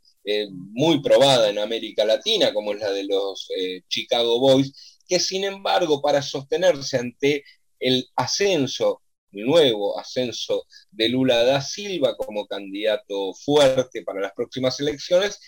muy 0.73 1.01
probada 1.01 1.49
en 1.49 1.57
América 1.57 2.05
Latina, 2.05 2.53
como 2.53 2.73
es 2.73 2.79
la 2.79 2.91
de 2.91 3.03
los 3.05 3.47
Chicago 3.87 4.39
Boys, 4.39 4.99
que 5.07 5.19
sin 5.19 5.43
embargo 5.43 6.01
para 6.01 6.21
sostenerse 6.21 6.97
ante 6.97 7.43
el 7.79 8.07
ascenso, 8.15 9.01
el 9.31 9.45
nuevo 9.45 9.99
ascenso 9.99 10.65
de 10.91 11.09
Lula 11.09 11.43
da 11.43 11.61
Silva 11.61 12.15
como 12.15 12.45
candidato 12.45 13.33
fuerte 13.33 14.03
para 14.03 14.21
las 14.21 14.33
próximas 14.33 14.79
elecciones, 14.79 15.39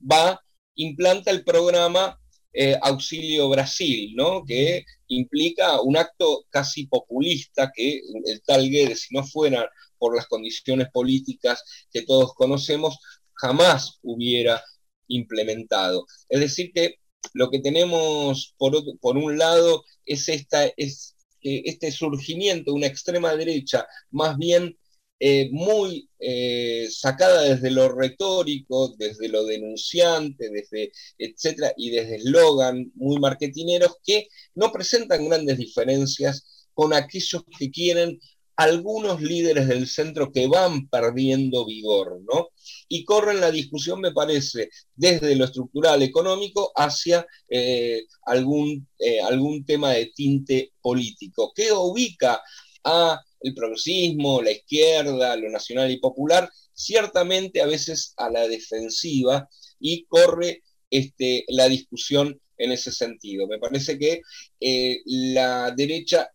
va, 0.00 0.40
implanta 0.76 1.30
el 1.30 1.44
programa 1.44 2.18
eh, 2.52 2.78
Auxilio 2.80 3.48
Brasil, 3.48 4.14
¿no? 4.16 4.44
que 4.44 4.84
implica 5.08 5.80
un 5.82 5.96
acto 5.96 6.44
casi 6.48 6.86
populista 6.86 7.70
que 7.74 8.00
el 8.24 8.42
tal 8.42 8.70
Guedes, 8.70 9.02
si 9.02 9.14
no 9.14 9.24
fuera 9.24 9.70
por 9.98 10.16
las 10.16 10.26
condiciones 10.26 10.88
políticas 10.92 11.62
que 11.92 12.02
todos 12.02 12.34
conocemos, 12.34 12.98
jamás 13.34 13.98
hubiera 14.02 14.62
implementado. 15.08 16.06
Es 16.28 16.40
decir, 16.40 16.72
que 16.74 16.96
lo 17.34 17.50
que 17.50 17.60
tenemos 17.60 18.54
por, 18.56 18.72
por 19.00 19.16
un 19.16 19.36
lado 19.36 19.84
es, 20.04 20.28
esta, 20.28 20.66
es 20.76 21.14
este 21.42 21.92
surgimiento 21.92 22.70
de 22.70 22.76
una 22.76 22.86
extrema 22.86 23.34
derecha 23.36 23.86
más 24.10 24.36
bien 24.38 24.76
eh, 25.18 25.48
muy 25.50 26.10
eh, 26.18 26.88
sacada 26.90 27.42
desde 27.42 27.70
lo 27.70 27.88
retórico, 27.88 28.94
desde 28.98 29.28
lo 29.28 29.44
denunciante, 29.44 30.50
desde 30.50 30.92
etcétera, 31.16 31.72
y 31.76 31.90
desde 31.90 32.16
eslogan 32.16 32.92
muy 32.94 33.18
marketineros 33.18 33.96
que 34.04 34.28
no 34.54 34.70
presentan 34.72 35.26
grandes 35.26 35.56
diferencias 35.56 36.66
con 36.74 36.92
aquellos 36.92 37.44
que 37.58 37.70
quieren 37.70 38.20
algunos 38.56 39.22
líderes 39.22 39.68
del 39.68 39.86
centro 39.86 40.32
que 40.32 40.46
van 40.48 40.88
perdiendo 40.88 41.64
vigor, 41.64 42.20
¿no? 42.22 42.48
Y 42.88 43.04
corren 43.04 43.40
la 43.40 43.50
discusión, 43.50 44.00
me 44.00 44.12
parece, 44.12 44.68
desde 44.94 45.34
lo 45.34 45.46
estructural 45.46 46.02
económico 46.02 46.72
hacia 46.74 47.26
eh, 47.48 48.02
algún, 48.26 48.86
algún 49.24 49.64
tema 49.64 49.92
de 49.92 50.12
tinte 50.14 50.72
político, 50.80 51.52
que 51.54 51.72
ubica 51.72 52.42
a 52.84 53.20
el 53.40 53.54
progresismo, 53.54 54.42
la 54.42 54.52
izquierda, 54.52 55.36
lo 55.36 55.50
nacional 55.50 55.90
y 55.90 55.98
popular, 55.98 56.50
ciertamente 56.72 57.62
a 57.62 57.66
veces 57.66 58.14
a 58.16 58.30
la 58.30 58.48
defensiva 58.48 59.48
y 59.78 60.04
corre 60.06 60.62
este, 60.90 61.44
la 61.48 61.68
discusión 61.68 62.40
en 62.58 62.72
ese 62.72 62.92
sentido. 62.92 63.46
Me 63.46 63.58
parece 63.58 63.98
que 63.98 64.22
eh, 64.60 65.00
la 65.04 65.70
derecha 65.70 66.30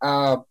ha 0.00 0.44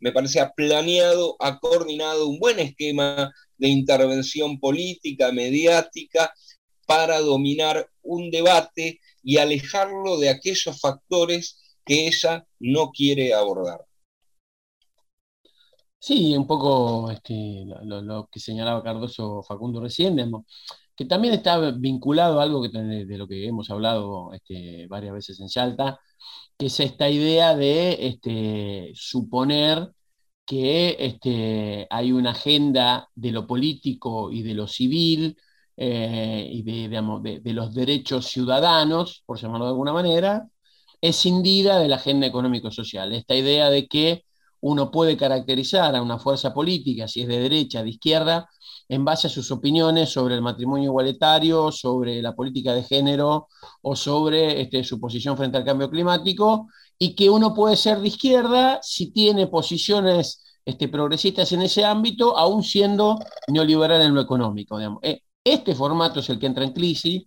me 0.00 0.12
parece, 0.12 0.40
ha 0.40 0.52
planeado, 0.52 1.36
ha 1.40 1.58
coordinado 1.58 2.26
un 2.26 2.38
buen 2.38 2.58
esquema 2.58 3.32
de 3.56 3.68
intervención 3.68 4.58
política, 4.60 5.32
mediática, 5.32 6.32
para 6.86 7.20
dominar 7.20 7.90
un 8.02 8.30
debate 8.30 9.00
y 9.22 9.38
alejarlo 9.38 10.18
de 10.18 10.28
aquellos 10.28 10.80
factores 10.80 11.58
que 11.84 12.06
ella 12.06 12.46
no 12.60 12.90
quiere 12.90 13.34
abordar. 13.34 13.80
Sí, 16.06 16.36
un 16.36 16.46
poco 16.46 17.10
este, 17.10 17.64
lo, 17.82 18.28
que 18.30 18.38
señalaba 18.38 18.82
Cardoso 18.82 19.42
Facundo 19.42 19.80
recién, 19.80 20.16
que 20.96 21.04
también 21.04 21.34
está 21.34 21.58
vinculado 21.72 22.40
a 22.40 22.44
algo 22.44 22.62
que, 22.62 22.68
de 22.68 23.18
lo 23.18 23.26
que 23.26 23.46
hemos 23.46 23.70
hablado 23.70 24.32
este, 24.32 24.86
varias 24.88 25.14
veces 25.14 25.40
en 25.40 25.48
Salta, 25.48 25.98
que 26.56 26.66
es 26.66 26.80
esta 26.80 27.10
idea 27.10 27.56
de 27.56 28.06
este, 28.08 28.92
suponer 28.94 29.92
que 30.44 31.86
hay 31.90 32.12
una 32.12 32.30
agenda 32.30 33.08
de 33.14 33.32
lo 33.32 33.46
político 33.46 34.30
y 34.32 34.42
de 34.42 34.54
lo 34.54 34.68
civil 34.68 35.36
eh, 35.76 36.48
y 36.52 36.62
de, 36.62 37.52
los 37.52 37.74
derechos 37.74 38.26
ciudadanos, 38.26 39.22
por 39.26 39.38
llamarlo 39.40 39.66
de 39.66 39.70
alguna 39.70 39.92
manera, 39.92 40.48
escindida 41.00 41.78
de 41.80 41.88
la 41.88 41.96
agenda 41.96 42.26
económico-social. 42.26 43.12
Esta 43.12 43.34
idea 43.34 43.70
de 43.70 43.86
que 43.88 44.24
uno 44.66 44.90
puede 44.90 45.16
caracterizar 45.16 45.94
a 45.94 46.02
una 46.02 46.18
fuerza 46.18 46.52
política, 46.52 47.06
si 47.06 47.22
es 47.22 47.28
de 47.28 47.38
derecha, 47.38 47.84
de 47.84 47.90
izquierda, 47.90 48.48
en 48.88 49.04
base 49.04 49.28
a 49.28 49.30
sus 49.30 49.50
opiniones 49.52 50.10
sobre 50.10 50.34
el 50.34 50.42
matrimonio 50.42 50.90
igualitario, 50.90 51.70
sobre 51.70 52.20
la 52.20 52.34
política 52.34 52.74
de 52.74 52.82
género 52.82 53.46
o 53.82 53.94
sobre 53.94 54.60
este, 54.60 54.82
su 54.82 54.98
posición 54.98 55.36
frente 55.36 55.56
al 55.56 55.64
cambio 55.64 55.88
climático, 55.88 56.66
y 56.98 57.14
que 57.14 57.30
uno 57.30 57.54
puede 57.54 57.76
ser 57.76 58.00
de 58.00 58.08
izquierda 58.08 58.80
si 58.82 59.12
tiene 59.12 59.46
posiciones 59.46 60.42
este, 60.64 60.88
progresistas 60.88 61.52
en 61.52 61.62
ese 61.62 61.84
ámbito, 61.84 62.36
aún 62.36 62.64
siendo 62.64 63.20
neoliberal 63.46 64.02
en 64.02 64.14
lo 64.14 64.20
económico. 64.20 64.80
Eh, 65.00 65.22
este 65.44 65.76
formato 65.76 66.18
es 66.18 66.28
el 66.28 66.40
que 66.40 66.46
entra 66.46 66.64
en 66.64 66.72
crisis, 66.72 67.26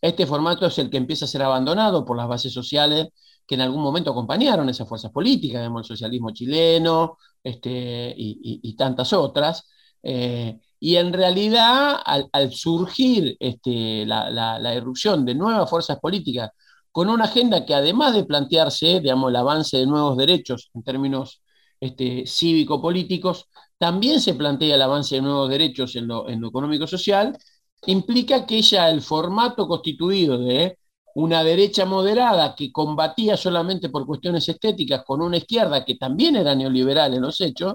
este 0.00 0.26
formato 0.26 0.66
es 0.66 0.76
el 0.78 0.90
que 0.90 0.96
empieza 0.96 1.26
a 1.26 1.28
ser 1.28 1.42
abandonado 1.42 2.04
por 2.04 2.16
las 2.16 2.26
bases 2.26 2.52
sociales 2.52 3.10
que 3.46 3.54
en 3.54 3.62
algún 3.62 3.82
momento 3.82 4.10
acompañaron 4.10 4.68
esas 4.68 4.88
fuerzas 4.88 5.10
políticas, 5.12 5.64
el 5.64 5.84
socialismo 5.84 6.30
chileno 6.32 7.18
este, 7.42 8.14
y, 8.16 8.76
tantas 8.76 9.12
otras. 9.12 9.68
Eh, 10.02 10.58
y 10.80 10.96
en 10.96 11.12
realidad, 11.12 11.96
al, 12.04 12.52
surgir 12.52 13.36
este, 13.40 14.04
la, 14.06 14.30
la, 14.30 14.74
irrupción 14.74 15.24
de 15.24 15.34
nuevas 15.34 15.70
fuerzas 15.70 15.98
políticas 16.00 16.50
con 16.90 17.08
una 17.08 17.24
agenda 17.24 17.64
que 17.64 17.74
además 17.74 18.14
de 18.14 18.24
plantearse, 18.24 19.00
digamos, 19.00 19.30
el 19.30 19.36
avance 19.36 19.78
de 19.78 19.86
nuevos 19.86 20.16
derechos 20.16 20.70
en 20.74 20.82
términos 20.82 21.42
este, 21.80 22.26
cívico-políticos, 22.26 23.48
también 23.78 24.20
se 24.20 24.34
plantea 24.34 24.74
el 24.76 24.82
avance 24.82 25.16
de 25.16 25.22
nuevos 25.22 25.48
derechos 25.48 25.96
en 25.96 26.06
lo 26.08 26.28
económico-social, 26.28 27.36
implica 27.86 28.46
que 28.46 28.62
ya 28.62 28.90
el 28.90 29.02
formato 29.02 29.66
constituido 29.66 30.38
de 30.38 30.78
una 31.14 31.44
derecha 31.44 31.84
moderada 31.84 32.54
que 32.54 32.72
combatía 32.72 33.36
solamente 33.36 33.88
por 33.88 34.06
cuestiones 34.06 34.48
estéticas 34.48 35.04
con 35.04 35.20
una 35.22 35.36
izquierda 35.36 35.84
que 35.84 35.96
también 35.96 36.36
era 36.36 36.54
neoliberal 36.54 37.14
en 37.14 37.22
los 37.22 37.40
hechos, 37.40 37.74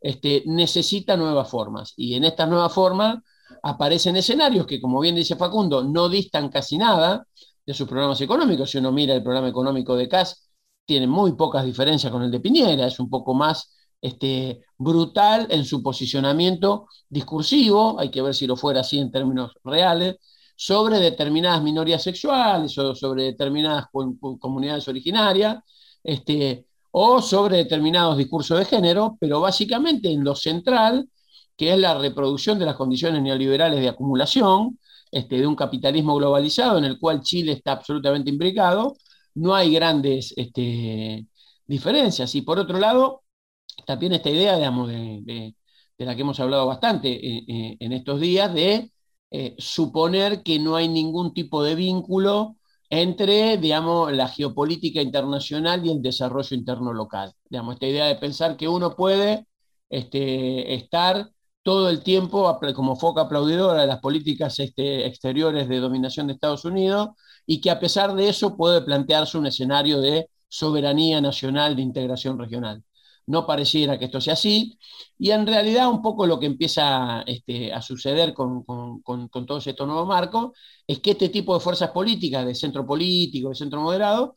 este, 0.00 0.42
necesita 0.46 1.16
nuevas 1.16 1.48
formas. 1.50 1.94
Y 1.96 2.14
en 2.14 2.24
estas 2.24 2.48
nuevas 2.48 2.72
formas 2.72 3.18
aparecen 3.62 4.16
escenarios 4.16 4.66
que, 4.66 4.80
como 4.80 5.00
bien 5.00 5.14
dice 5.16 5.36
Facundo, 5.36 5.84
no 5.84 6.08
distan 6.08 6.48
casi 6.48 6.78
nada 6.78 7.26
de 7.66 7.74
sus 7.74 7.88
programas 7.88 8.20
económicos. 8.20 8.70
Si 8.70 8.78
uno 8.78 8.92
mira 8.92 9.14
el 9.14 9.22
programa 9.22 9.48
económico 9.48 9.96
de 9.96 10.08
CAS, 10.08 10.50
tiene 10.84 11.06
muy 11.06 11.32
pocas 11.34 11.64
diferencias 11.64 12.10
con 12.10 12.22
el 12.22 12.30
de 12.30 12.40
Piñera, 12.40 12.86
es 12.86 12.98
un 12.98 13.10
poco 13.10 13.34
más 13.34 13.74
este, 14.00 14.64
brutal 14.78 15.46
en 15.50 15.64
su 15.64 15.82
posicionamiento 15.82 16.86
discursivo, 17.08 17.98
hay 18.00 18.10
que 18.10 18.22
ver 18.22 18.34
si 18.34 18.46
lo 18.46 18.56
fuera 18.56 18.80
así 18.80 18.98
en 18.98 19.10
términos 19.10 19.52
reales, 19.64 20.16
sobre 20.60 20.98
determinadas 20.98 21.62
minorías 21.62 22.02
sexuales 22.02 22.76
o 22.78 22.92
sobre 22.92 23.22
determinadas 23.24 23.86
comunidades 24.40 24.88
originarias, 24.88 25.58
este, 26.02 26.66
o 26.90 27.22
sobre 27.22 27.58
determinados 27.58 28.16
discursos 28.18 28.58
de 28.58 28.64
género, 28.64 29.16
pero 29.20 29.40
básicamente 29.40 30.10
en 30.10 30.24
lo 30.24 30.34
central, 30.34 31.08
que 31.56 31.72
es 31.72 31.78
la 31.78 31.96
reproducción 31.96 32.58
de 32.58 32.64
las 32.66 32.74
condiciones 32.74 33.22
neoliberales 33.22 33.80
de 33.80 33.88
acumulación, 33.88 34.80
este, 35.12 35.38
de 35.38 35.46
un 35.46 35.54
capitalismo 35.54 36.16
globalizado 36.16 36.78
en 36.78 36.86
el 36.86 36.98
cual 36.98 37.20
Chile 37.22 37.52
está 37.52 37.72
absolutamente 37.72 38.30
imbricado, 38.30 38.96
no 39.34 39.54
hay 39.54 39.72
grandes 39.72 40.34
este, 40.36 41.24
diferencias. 41.66 42.34
Y 42.34 42.42
por 42.42 42.58
otro 42.58 42.78
lado, 42.80 43.22
también 43.86 44.12
esta 44.14 44.30
idea, 44.30 44.56
de, 44.58 45.54
la 45.98 46.14
que 46.16 46.22
hemos 46.22 46.40
hablado 46.40 46.66
bastante 46.66 47.10
eh, 47.12 47.44
eh, 47.46 47.76
en 47.78 47.92
estos 47.92 48.20
días, 48.20 48.52
de 48.52 48.90
eh, 49.30 49.54
suponer 49.58 50.42
que 50.42 50.58
no 50.58 50.76
hay 50.76 50.88
ningún 50.88 51.34
tipo 51.34 51.62
de 51.62 51.74
vínculo 51.74 52.56
entre, 52.90 53.58
digamos, 53.58 54.12
la 54.12 54.28
geopolítica 54.28 55.02
internacional 55.02 55.84
y 55.84 55.90
el 55.90 56.02
desarrollo 56.02 56.56
interno 56.56 56.92
local. 56.92 57.32
Digamos, 57.50 57.74
esta 57.74 57.86
idea 57.86 58.06
de 58.06 58.16
pensar 58.16 58.56
que 58.56 58.68
uno 58.68 58.96
puede 58.96 59.46
este, 59.90 60.74
estar 60.74 61.30
todo 61.62 61.90
el 61.90 62.02
tiempo 62.02 62.58
como 62.74 62.96
foca 62.96 63.22
aplaudidora 63.22 63.82
de 63.82 63.86
las 63.86 64.00
políticas 64.00 64.58
este, 64.58 65.06
exteriores 65.06 65.68
de 65.68 65.80
dominación 65.80 66.26
de 66.26 66.32
Estados 66.34 66.64
Unidos 66.64 67.10
y 67.46 67.60
que 67.60 67.70
a 67.70 67.78
pesar 67.80 68.14
de 68.14 68.28
eso 68.28 68.56
puede 68.56 68.80
plantearse 68.82 69.36
un 69.36 69.46
escenario 69.46 70.00
de 70.00 70.30
soberanía 70.48 71.20
nacional, 71.20 71.76
de 71.76 71.82
integración 71.82 72.38
regional. 72.38 72.82
No 73.28 73.46
pareciera 73.46 73.98
que 73.98 74.06
esto 74.06 74.20
sea 74.20 74.34
así, 74.34 74.78
y 75.18 75.30
en 75.30 75.46
realidad 75.46 75.88
un 75.90 76.02
poco 76.02 76.26
lo 76.26 76.38
que 76.40 76.46
empieza 76.46 77.22
este, 77.26 77.72
a 77.72 77.82
suceder 77.82 78.34
con, 78.34 78.64
con, 78.64 79.00
con, 79.02 79.28
con 79.28 79.46
todos 79.46 79.66
estos 79.66 79.86
nuevos 79.86 80.06
marcos 80.08 80.52
es 80.86 81.00
que 81.00 81.12
este 81.12 81.28
tipo 81.28 81.54
de 81.54 81.60
fuerzas 81.60 81.90
políticas, 81.90 82.46
de 82.46 82.54
centro 82.54 82.86
político, 82.86 83.50
de 83.50 83.54
centro 83.54 83.80
moderado, 83.80 84.34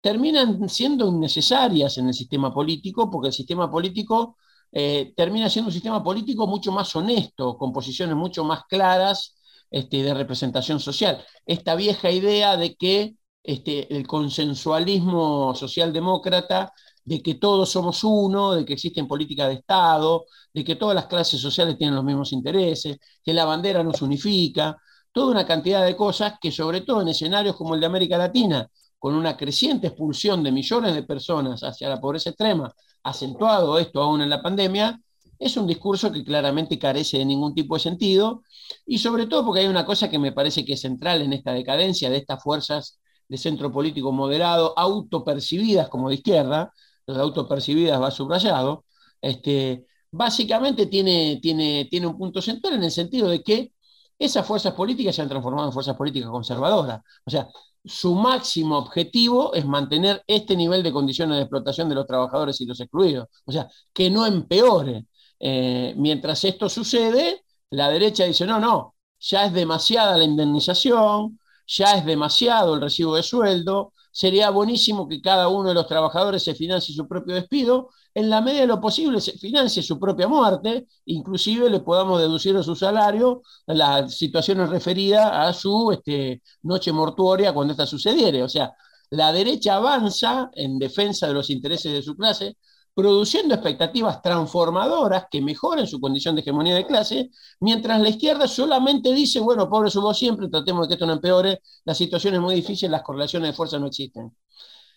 terminan 0.00 0.68
siendo 0.68 1.08
innecesarias 1.08 1.96
en 1.98 2.08
el 2.08 2.14
sistema 2.14 2.52
político, 2.52 3.10
porque 3.10 3.28
el 3.28 3.34
sistema 3.34 3.70
político 3.70 4.36
eh, 4.72 5.12
termina 5.16 5.48
siendo 5.48 5.68
un 5.68 5.72
sistema 5.72 6.02
político 6.02 6.46
mucho 6.46 6.72
más 6.72 6.94
honesto, 6.96 7.56
con 7.56 7.72
posiciones 7.72 8.16
mucho 8.16 8.44
más 8.44 8.64
claras 8.68 9.36
este, 9.70 10.02
de 10.02 10.14
representación 10.14 10.80
social. 10.80 11.24
Esta 11.46 11.74
vieja 11.74 12.10
idea 12.10 12.56
de 12.56 12.74
que 12.76 13.14
este, 13.42 13.94
el 13.94 14.06
consensualismo 14.06 15.54
socialdemócrata, 15.54 16.72
de 17.04 17.22
que 17.22 17.34
todos 17.34 17.70
somos 17.70 18.02
uno, 18.04 18.52
de 18.54 18.64
que 18.64 18.74
existen 18.74 19.06
políticas 19.06 19.48
de 19.48 19.54
Estado, 19.54 20.24
de 20.52 20.64
que 20.64 20.76
todas 20.76 20.94
las 20.94 21.06
clases 21.06 21.40
sociales 21.40 21.76
tienen 21.76 21.94
los 21.94 22.04
mismos 22.04 22.32
intereses, 22.32 22.98
que 23.22 23.34
la 23.34 23.44
bandera 23.44 23.82
nos 23.82 24.00
unifica, 24.02 24.76
toda 25.12 25.30
una 25.30 25.46
cantidad 25.46 25.84
de 25.84 25.96
cosas 25.96 26.34
que 26.40 26.50
sobre 26.50 26.80
todo 26.80 27.02
en 27.02 27.08
escenarios 27.08 27.56
como 27.56 27.74
el 27.74 27.80
de 27.80 27.86
América 27.86 28.18
Latina, 28.18 28.68
con 28.98 29.14
una 29.14 29.36
creciente 29.36 29.88
expulsión 29.88 30.42
de 30.42 30.50
millones 30.50 30.94
de 30.94 31.02
personas 31.02 31.62
hacia 31.62 31.88
la 31.88 32.00
pobreza 32.00 32.30
extrema, 32.30 32.72
acentuado 33.02 33.78
esto 33.78 34.02
aún 34.02 34.22
en 34.22 34.30
la 34.30 34.42
pandemia, 34.42 34.98
es 35.38 35.56
un 35.56 35.66
discurso 35.66 36.10
que 36.10 36.24
claramente 36.24 36.78
carece 36.78 37.18
de 37.18 37.24
ningún 37.24 37.54
tipo 37.54 37.74
de 37.74 37.80
sentido 37.80 38.42
y 38.86 38.98
sobre 38.98 39.26
todo 39.26 39.44
porque 39.44 39.60
hay 39.60 39.66
una 39.66 39.84
cosa 39.84 40.08
que 40.08 40.18
me 40.18 40.32
parece 40.32 40.64
que 40.64 40.74
es 40.74 40.80
central 40.80 41.22
en 41.22 41.32
esta 41.32 41.52
decadencia 41.52 42.08
de 42.08 42.16
estas 42.18 42.42
fuerzas 42.42 42.98
de 43.28 43.36
centro 43.38 43.70
político 43.72 44.12
moderado, 44.12 44.72
autopercibidas 44.76 45.88
como 45.88 46.08
de 46.08 46.16
izquierda, 46.16 46.72
los 47.06 47.18
autopercibidas 47.18 48.00
va 48.00 48.10
subrayado, 48.10 48.84
este, 49.20 49.86
básicamente 50.10 50.86
tiene, 50.86 51.38
tiene, 51.42 51.86
tiene 51.90 52.06
un 52.06 52.18
punto 52.18 52.40
central 52.42 52.74
en 52.74 52.84
el 52.84 52.90
sentido 52.90 53.28
de 53.28 53.42
que 53.42 53.72
esas 54.18 54.46
fuerzas 54.46 54.74
políticas 54.74 55.14
se 55.16 55.22
han 55.22 55.28
transformado 55.28 55.68
en 55.68 55.72
fuerzas 55.72 55.96
políticas 55.96 56.30
conservadoras. 56.30 57.00
O 57.24 57.30
sea, 57.30 57.48
su 57.84 58.14
máximo 58.14 58.78
objetivo 58.78 59.54
es 59.54 59.66
mantener 59.66 60.22
este 60.26 60.56
nivel 60.56 60.82
de 60.82 60.92
condiciones 60.92 61.36
de 61.36 61.42
explotación 61.42 61.88
de 61.88 61.94
los 61.96 62.06
trabajadores 62.06 62.60
y 62.60 62.66
los 62.66 62.80
excluidos. 62.80 63.28
O 63.44 63.52
sea, 63.52 63.68
que 63.92 64.10
no 64.10 64.26
empeore. 64.26 65.06
Eh, 65.40 65.94
mientras 65.98 66.44
esto 66.44 66.68
sucede, 66.68 67.44
la 67.70 67.88
derecha 67.90 68.24
dice, 68.24 68.46
no, 68.46 68.58
no, 68.60 68.94
ya 69.20 69.46
es 69.46 69.52
demasiada 69.52 70.16
la 70.16 70.24
indemnización, 70.24 71.38
ya 71.66 71.96
es 71.96 72.04
demasiado 72.06 72.74
el 72.74 72.80
recibo 72.80 73.16
de 73.16 73.22
sueldo, 73.22 73.92
sería 74.14 74.50
buenísimo 74.50 75.08
que 75.08 75.20
cada 75.20 75.48
uno 75.48 75.70
de 75.70 75.74
los 75.74 75.88
trabajadores 75.88 76.44
se 76.44 76.54
financie 76.54 76.94
su 76.94 77.08
propio 77.08 77.34
despido, 77.34 77.90
en 78.14 78.30
la 78.30 78.40
medida 78.40 78.60
de 78.60 78.68
lo 78.68 78.80
posible 78.80 79.20
se 79.20 79.32
financie 79.32 79.82
su 79.82 79.98
propia 79.98 80.28
muerte, 80.28 80.86
inclusive 81.06 81.68
le 81.68 81.80
podamos 81.80 82.20
deducir 82.20 82.54
de 82.56 82.62
su 82.62 82.76
salario 82.76 83.42
las 83.66 84.16
situaciones 84.16 84.68
referidas 84.70 85.28
a 85.32 85.52
su 85.52 85.90
este, 85.90 86.42
noche 86.62 86.92
mortuoria 86.92 87.52
cuando 87.52 87.72
esta 87.72 87.86
sucediere. 87.86 88.44
O 88.44 88.48
sea, 88.48 88.72
la 89.10 89.32
derecha 89.32 89.74
avanza 89.76 90.48
en 90.54 90.78
defensa 90.78 91.26
de 91.26 91.34
los 91.34 91.50
intereses 91.50 91.92
de 91.92 92.02
su 92.02 92.16
clase, 92.16 92.56
produciendo 92.94 93.54
expectativas 93.54 94.22
transformadoras 94.22 95.24
que 95.30 95.42
mejoren 95.42 95.86
su 95.86 96.00
condición 96.00 96.34
de 96.34 96.42
hegemonía 96.42 96.74
de 96.76 96.86
clase, 96.86 97.30
mientras 97.60 98.00
la 98.00 98.08
izquierda 98.08 98.46
solamente 98.46 99.12
dice, 99.12 99.40
bueno, 99.40 99.68
pobre 99.68 99.90
somos 99.90 100.16
siempre, 100.18 100.48
tratemos 100.48 100.82
de 100.82 100.88
que 100.88 100.94
esto 100.94 101.06
no 101.06 101.14
empeore, 101.14 101.60
la 101.84 101.94
situación 101.94 102.34
es 102.34 102.40
muy 102.40 102.54
difícil, 102.54 102.90
las 102.90 103.02
correlaciones 103.02 103.50
de 103.50 103.56
fuerza 103.56 103.78
no 103.78 103.86
existen. 103.88 104.32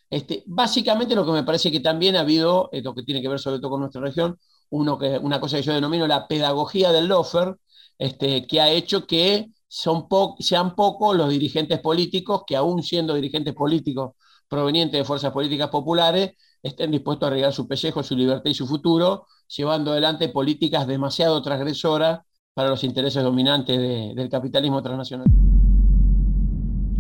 Este, 0.10 0.44
básicamente 0.46 1.16
lo 1.16 1.26
que 1.26 1.32
me 1.32 1.44
parece 1.44 1.72
que 1.72 1.80
también 1.82 2.16
ha 2.16 2.22
habido, 2.22 2.70
lo 2.72 2.96
que 2.96 3.04
tiene 3.04 3.22
que 3.22 3.28
ver 3.28 3.40
sobre 3.40 3.60
todo 3.60 3.72
con 3.72 3.82
nuestra 3.82 4.02
región, 4.02 4.40
uno 4.70 4.98
que, 4.98 5.18
una 5.18 5.40
cosa 5.40 5.58
que 5.58 5.64
yo 5.64 5.74
denomino 5.74 6.08
la 6.08 6.28
pedagogía 6.28 6.92
del 6.92 7.08
lofer, 7.08 7.58
este, 7.98 8.46
que 8.48 8.62
ha 8.62 8.70
hecho 8.70 9.06
que 9.08 9.50
son 9.68 10.08
sean 10.40 10.76
pocos 10.76 11.16
los 11.16 11.30
dirigentes 11.30 11.80
políticos 11.80 12.44
que 12.48 12.56
aún 12.56 12.84
siendo 12.84 13.14
dirigentes 13.16 13.54
políticos 13.54 14.14
provenientes 14.48 15.00
de 15.00 15.06
fuerzas 15.06 15.34
políticas 15.34 15.70
populares, 15.70 16.32
estén 16.62 16.92
dispuestos 16.92 17.26
a 17.26 17.28
arriesgar 17.28 17.54
su 17.54 17.68
pellejo, 17.68 18.04
su 18.04 18.16
libertad 18.16 18.50
y 18.50 18.54
su 18.54 18.68
futuro, 18.68 19.26
llevando 19.48 19.92
adelante 19.92 20.30
políticas 20.30 20.88
demasiado 20.88 21.42
transgresoras 21.42 22.22
para 22.54 22.70
los 22.70 22.84
intereses 22.84 23.24
dominantes 23.24 23.78
del 24.16 24.30
capitalismo 24.30 24.82
transnacional. 24.82 25.28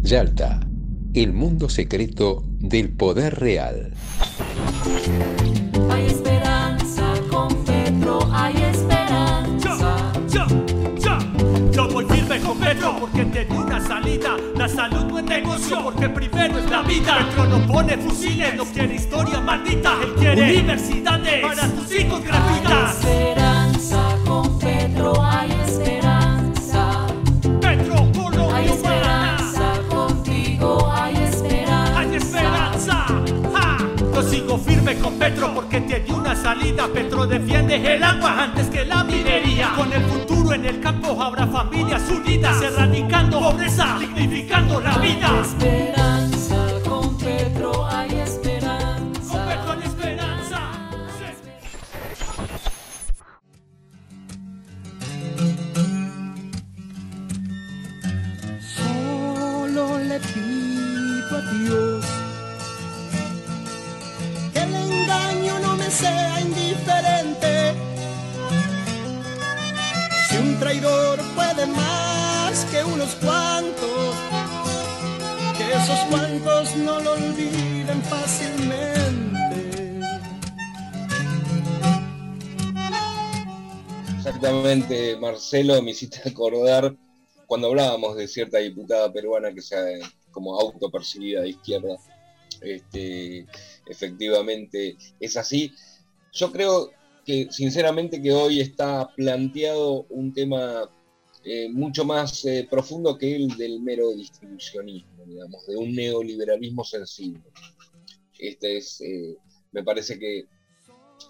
Yalta, 0.02 0.60
el 1.14 1.34
mundo 1.34 1.68
secreto 1.68 2.44
del 2.60 2.96
poder 2.96 3.40
real. 3.40 3.94
Hay 5.90 6.06
esperanza 6.06 7.14
con 7.32 7.66
Petro, 7.66 8.20
hay 8.32 8.56
esperanza. 8.56 10.12
Yo, 10.30 10.46
yo, 11.00 11.18
yo 11.72 11.90
voy 11.90 12.06
firme 12.06 12.40
con 12.40 12.60
Petro 12.60 12.96
porque 13.00 13.26
te 13.26 13.57
vida. 16.88 17.18
Petro 17.18 17.46
no 17.46 17.68
pone 17.68 17.98
fusiles, 17.98 18.56
no 18.56 18.66
quiere 18.66 18.96
historia 18.96 19.40
maldita. 19.42 19.98
Él 20.02 20.14
quiere 20.16 20.54
universidades 20.58 21.42
para 21.46 21.68
tus 21.70 21.92
hijos 21.96 22.20
Hay 22.22 22.28
gratuitas. 22.28 22.98
esperanza 23.04 24.16
con 24.26 24.60
Petro, 24.60 25.24
hay 25.24 25.52
esperanza. 25.68 27.08
Petro, 27.62 28.12
polo, 28.12 28.56
Hay 28.56 28.68
esperanza 28.68 29.74
contigo, 29.90 30.92
hay 30.92 31.16
esperanza. 31.16 32.00
Hay 32.00 32.16
esperanza. 32.16 33.06
¡Ja! 33.54 33.78
Yo 34.14 34.24
sigo 34.24 34.58
firme 34.58 34.96
con 34.98 35.14
Petro 35.16 35.54
porque 35.54 35.80
di 35.80 36.12
una 36.12 36.36
salida. 36.36 36.88
Petro 36.88 37.26
defiende 37.28 37.76
el 37.96 38.04
agua 38.04 38.44
antes 38.44 38.68
que 38.68 38.86
la 38.86 39.04
minería. 39.04 39.74
Con 39.76 39.92
el 39.94 40.04
futuro 40.04 40.54
en 40.54 40.66
el 40.66 40.80
campo 40.80 41.22
habrá 41.22 41.46
familias 41.48 42.04
unidas, 42.10 42.62
erradicando 42.62 43.40
pobreza, 43.40 43.98
dignificando 44.00 44.80
la 44.82 44.98
vida. 44.98 45.30
esperanza 45.42 46.17
Exactamente, 84.28 85.16
Marcelo, 85.16 85.82
me 85.82 85.92
hiciste 85.92 86.20
acordar 86.28 86.94
cuando 87.46 87.68
hablábamos 87.68 88.18
de 88.18 88.28
cierta 88.28 88.58
diputada 88.58 89.12
peruana 89.14 89.54
que 89.54 89.62
sea 89.62 89.80
como 90.32 90.60
autopercibida 90.60 91.44
de 91.44 91.50
izquierda. 91.52 91.96
Este, 92.60 93.48
efectivamente 93.86 94.98
es 95.22 95.38
así. 95.38 95.72
Yo 96.34 96.52
creo 96.52 96.92
que 97.26 97.48
sinceramente 97.52 98.22
que 98.22 98.34
hoy 98.34 98.60
está 98.60 99.08
planteado 99.16 100.06
un 100.10 100.34
tema 100.34 100.90
eh, 101.46 101.70
mucho 101.70 102.04
más 102.04 102.44
eh, 102.44 102.68
profundo 102.70 103.18
que 103.18 103.34
el 103.34 103.48
del 103.56 103.80
mero 103.80 104.12
distribucionismo, 104.12 105.24
digamos, 105.26 105.66
de 105.68 105.78
un 105.78 105.96
neoliberalismo 105.96 106.84
sensible. 106.84 107.44
Este 108.38 108.76
es, 108.76 109.00
eh, 109.00 109.38
me 109.72 109.84
parece 109.84 110.20
que 110.20 110.48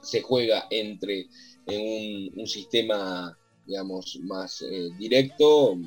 se 0.02 0.22
juega 0.22 0.66
entre 0.72 1.28
en 1.68 2.40
un, 2.40 2.48
sistema, 2.48 3.38
digamos, 3.66 4.20
más 4.24 4.62
eh, 4.62 4.90
directo, 4.98 5.78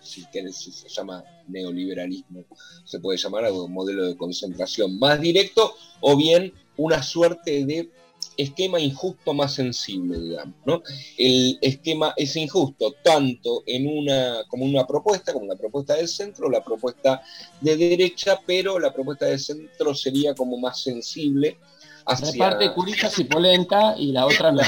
si, 0.00 0.24
querés, 0.32 0.56
se 0.56 0.88
llama 0.88 1.22
neoliberalismo, 1.48 2.44
se 2.84 3.00
puede 3.00 3.18
llamar 3.18 3.44
algo, 3.44 3.64
un 3.64 3.72
modelo 3.72 4.06
de 4.06 4.16
concentración 4.16 4.98
más 4.98 5.20
directo, 5.20 5.74
o 6.00 6.16
bien 6.16 6.52
una 6.76 7.02
suerte 7.02 7.64
de 7.64 7.90
esquema 8.36 8.80
injusto 8.80 9.34
más 9.34 9.54
sensible, 9.54 10.18
digamos, 10.18 10.54
¿no? 10.64 10.82
El 11.18 11.58
esquema 11.60 12.14
es 12.16 12.34
injusto 12.36 12.94
tanto 13.02 13.62
en 13.66 13.86
una, 13.86 14.44
como 14.48 14.64
una 14.64 14.86
propuesta, 14.86 15.32
como 15.32 15.46
la 15.46 15.56
propuesta 15.56 15.96
del 15.96 16.08
centro, 16.08 16.50
la 16.50 16.64
propuesta 16.64 17.22
de 17.60 17.76
derecha, 17.76 18.40
pero 18.46 18.78
la 18.78 18.92
propuesta 18.92 19.26
del 19.26 19.38
centro 19.38 19.94
sería 19.94 20.34
como 20.34 20.58
más 20.58 20.80
sensible 20.82 21.58
hacia... 22.06 22.32
Reparte 22.32 22.72
curillas 22.72 23.18
y 23.18 23.24
polenta 23.24 23.94
y 23.98 24.12
la 24.12 24.26
otra 24.26 24.52
no. 24.52 24.62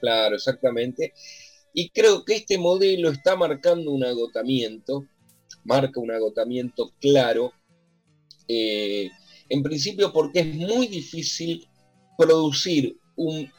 Claro, 0.00 0.36
exactamente. 0.36 1.12
Y 1.74 1.90
creo 1.90 2.24
que 2.24 2.36
este 2.36 2.58
modelo 2.58 3.10
está 3.10 3.36
marcando 3.36 3.90
un 3.90 4.04
agotamiento, 4.04 5.06
marca 5.64 6.00
un 6.00 6.10
agotamiento 6.10 6.92
claro, 7.00 7.52
eh, 8.48 9.10
en 9.48 9.62
principio 9.62 10.12
porque 10.12 10.40
es 10.40 10.54
muy 10.54 10.86
difícil 10.88 11.68
producir 12.16 12.98
un 13.16 13.50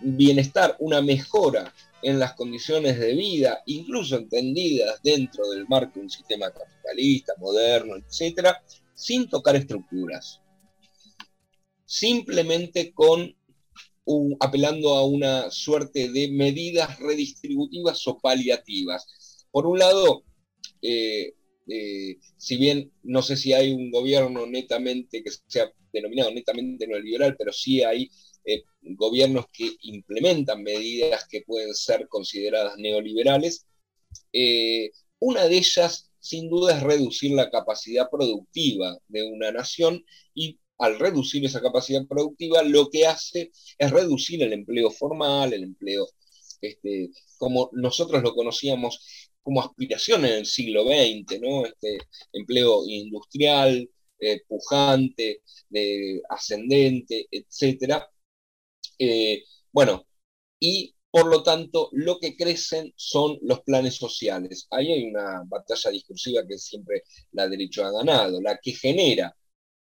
bienestar, 0.00 0.76
una 0.78 1.00
mejora 1.02 1.72
en 2.02 2.18
las 2.18 2.34
condiciones 2.34 2.98
de 2.98 3.14
vida, 3.14 3.62
incluso 3.66 4.16
entendidas 4.16 5.00
dentro 5.02 5.50
del 5.50 5.66
marco 5.68 5.94
de 5.94 6.02
un 6.02 6.10
sistema 6.10 6.50
capitalista, 6.50 7.34
moderno, 7.38 7.96
etcétera, 7.96 8.62
sin 8.94 9.28
tocar 9.28 9.56
estructuras. 9.56 10.40
Simplemente 11.86 12.92
con 12.92 13.34
apelando 14.40 14.94
a 14.94 15.04
una 15.04 15.50
suerte 15.50 16.10
de 16.10 16.28
medidas 16.28 16.98
redistributivas 17.00 18.06
o 18.06 18.18
paliativas. 18.18 19.46
Por 19.50 19.66
un 19.66 19.78
lado, 19.78 20.24
eh, 20.82 21.34
eh, 21.68 22.18
si 22.36 22.56
bien 22.56 22.92
no 23.02 23.22
sé 23.22 23.36
si 23.36 23.52
hay 23.52 23.72
un 23.72 23.90
gobierno 23.90 24.46
netamente 24.46 25.22
que 25.24 25.30
sea 25.46 25.72
denominado 25.92 26.30
netamente 26.30 26.86
neoliberal, 26.86 27.36
pero 27.36 27.52
sí 27.52 27.82
hay 27.82 28.08
eh, 28.44 28.62
gobiernos 28.82 29.46
que 29.52 29.72
implementan 29.82 30.62
medidas 30.62 31.26
que 31.28 31.42
pueden 31.42 31.74
ser 31.74 32.06
consideradas 32.08 32.76
neoliberales. 32.78 33.66
Una 35.18 35.48
de 35.48 35.56
ellas, 35.56 36.12
sin 36.20 36.48
duda, 36.50 36.76
es 36.76 36.82
reducir 36.82 37.32
la 37.32 37.50
capacidad 37.50 38.08
productiva 38.10 38.98
de 39.08 39.24
una 39.24 39.50
nación 39.50 40.04
y 40.34 40.58
al 40.78 40.98
reducir 40.98 41.44
esa 41.44 41.60
capacidad 41.60 42.06
productiva, 42.06 42.62
lo 42.62 42.88
que 42.90 43.06
hace 43.06 43.50
es 43.78 43.90
reducir 43.90 44.42
el 44.42 44.52
empleo 44.52 44.90
formal, 44.90 45.52
el 45.52 45.64
empleo 45.64 46.06
este, 46.60 47.10
como 47.38 47.70
nosotros 47.72 48.22
lo 48.22 48.34
conocíamos 48.34 49.30
como 49.42 49.60
aspiración 49.62 50.24
en 50.24 50.32
el 50.32 50.46
siglo 50.46 50.84
XX, 50.84 51.40
¿no? 51.40 51.66
Este 51.66 51.98
empleo 52.32 52.82
industrial, 52.86 53.88
eh, 54.18 54.42
pujante, 54.48 55.42
de, 55.68 56.20
ascendente, 56.28 57.26
etcétera. 57.30 58.08
Eh, 58.98 59.44
bueno, 59.72 60.06
y 60.60 60.94
por 61.10 61.26
lo 61.26 61.42
tanto, 61.42 61.90
lo 61.92 62.18
que 62.18 62.36
crecen 62.36 62.92
son 62.96 63.38
los 63.42 63.60
planes 63.62 63.94
sociales. 63.94 64.66
Ahí 64.70 64.92
hay 64.92 65.04
una 65.04 65.42
batalla 65.46 65.90
discursiva 65.90 66.46
que 66.46 66.58
siempre 66.58 67.04
la 67.32 67.48
derecha 67.48 67.86
ha 67.86 67.92
ganado, 67.92 68.40
la 68.42 68.58
que 68.58 68.72
genera 68.72 69.34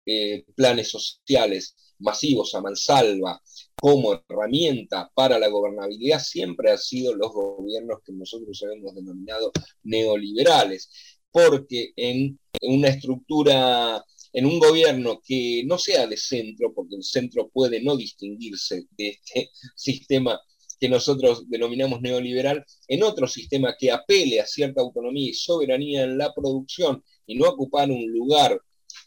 eh, 0.08 0.46
planes 0.56 0.90
sociales 0.90 1.76
masivos 2.00 2.56
a 2.56 2.62
mansalva 2.62 3.42
como 3.76 4.14
herramienta 4.14 5.12
para 5.14 5.38
la 5.38 5.50
gobernabilidad 5.50 6.20
siempre 6.20 6.72
han 6.72 6.78
sido 6.78 7.14
los 7.14 7.32
gobiernos 7.32 8.00
que 8.06 8.14
nosotros 8.14 8.64
hemos 8.74 8.96
denominado 8.96 9.52
neoliberales, 9.84 10.90
porque 11.30 11.92
en, 11.96 12.40
una 12.62 12.88
estructura 12.88 14.04
en 14.34 14.46
un 14.46 14.60
gobierno 14.60 15.22
que 15.24 15.64
no 15.66 15.78
sea 15.78 16.08
de 16.08 16.18
centro, 16.18 16.74
porque 16.74 16.96
el 16.96 17.04
centro 17.04 17.50
puede 17.50 17.82
no 17.82 17.98
distinguirse 17.98 18.86
de 18.98 19.10
este 19.10 19.50
sistema 19.76 20.40
que 20.80 20.90
nosotros 20.90 21.50
denominamos 21.50 22.02
neoliberal, 22.02 22.64
en 22.88 23.04
otro 23.04 23.28
sistema 23.28 23.76
que 23.78 23.92
apele 23.92 24.40
a 24.40 24.46
cierta 24.46 24.82
autonomía 24.82 25.32
y 25.32 25.34
soberanía 25.34 26.04
en 26.04 26.18
la 26.18 26.34
producción 26.34 27.04
y 27.26 27.36
no 27.36 27.50
ocupar 27.50 27.90
un 27.92 28.10
lugar 28.12 28.62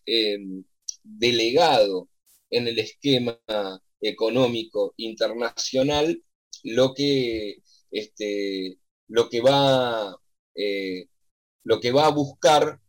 eh, 0.05 0.37
delegado 1.03 2.09
en 2.51 2.69
el 2.69 2.79
esquema 2.79 3.39
económico 4.01 4.95
internacional, 4.97 6.23
lo 6.65 6.95
que, 6.95 7.59
este, 7.91 8.79
lo 9.09 9.29
que, 9.29 9.41
va, 9.41 10.17
eh, 10.55 11.07
lo 11.65 11.81
que 11.81 11.93
va 11.93 12.07
a 12.07 12.11
buscar 12.11 12.81